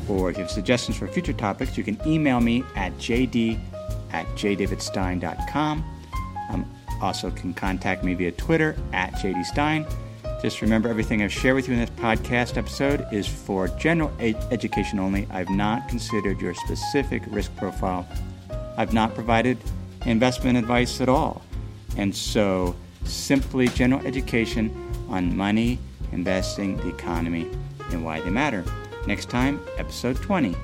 or 0.07 0.29
if 0.29 0.37
you 0.37 0.43
have 0.43 0.51
suggestions 0.51 0.99
for 0.99 1.09
future 1.09 1.33
topics, 1.33 1.79
you 1.79 1.85
can 1.85 1.99
email 2.07 2.41
me 2.41 2.65
at 2.77 2.93
jd 2.99 3.59
at 4.13 4.27
jdavidstein.com. 4.37 5.85
Um, 6.51 6.71
also 7.01 7.31
can 7.31 7.55
contact 7.55 8.05
me 8.05 8.13
via 8.13 8.33
Twitter 8.33 8.77
at 8.93 9.13
jdstein 9.15 9.91
just 10.45 10.61
remember 10.61 10.91
everything 10.91 11.23
I've 11.23 11.33
shared 11.33 11.55
with 11.55 11.69
you 11.69 11.73
in 11.73 11.81
this 11.81 11.89
podcast 11.89 12.59
episode 12.59 13.07
is 13.11 13.27
for 13.27 13.67
general 13.67 14.13
ed- 14.21 14.37
education 14.51 14.99
only. 14.99 15.27
I've 15.31 15.49
not 15.49 15.89
considered 15.89 16.39
your 16.39 16.53
specific 16.53 17.23
risk 17.29 17.57
profile. 17.57 18.07
I've 18.77 18.93
not 18.93 19.15
provided 19.15 19.57
investment 20.05 20.59
advice 20.59 21.01
at 21.01 21.09
all. 21.09 21.41
And 21.97 22.15
so, 22.15 22.77
simply 23.07 23.69
general 23.69 24.07
education 24.07 24.71
on 25.09 25.35
money, 25.35 25.79
investing, 26.13 26.77
the 26.77 26.89
economy, 26.89 27.49
and 27.91 28.05
why 28.05 28.21
they 28.21 28.29
matter. 28.29 28.67
Next 29.07 29.31
time, 29.31 29.59
episode 29.79 30.17
20. 30.17 30.55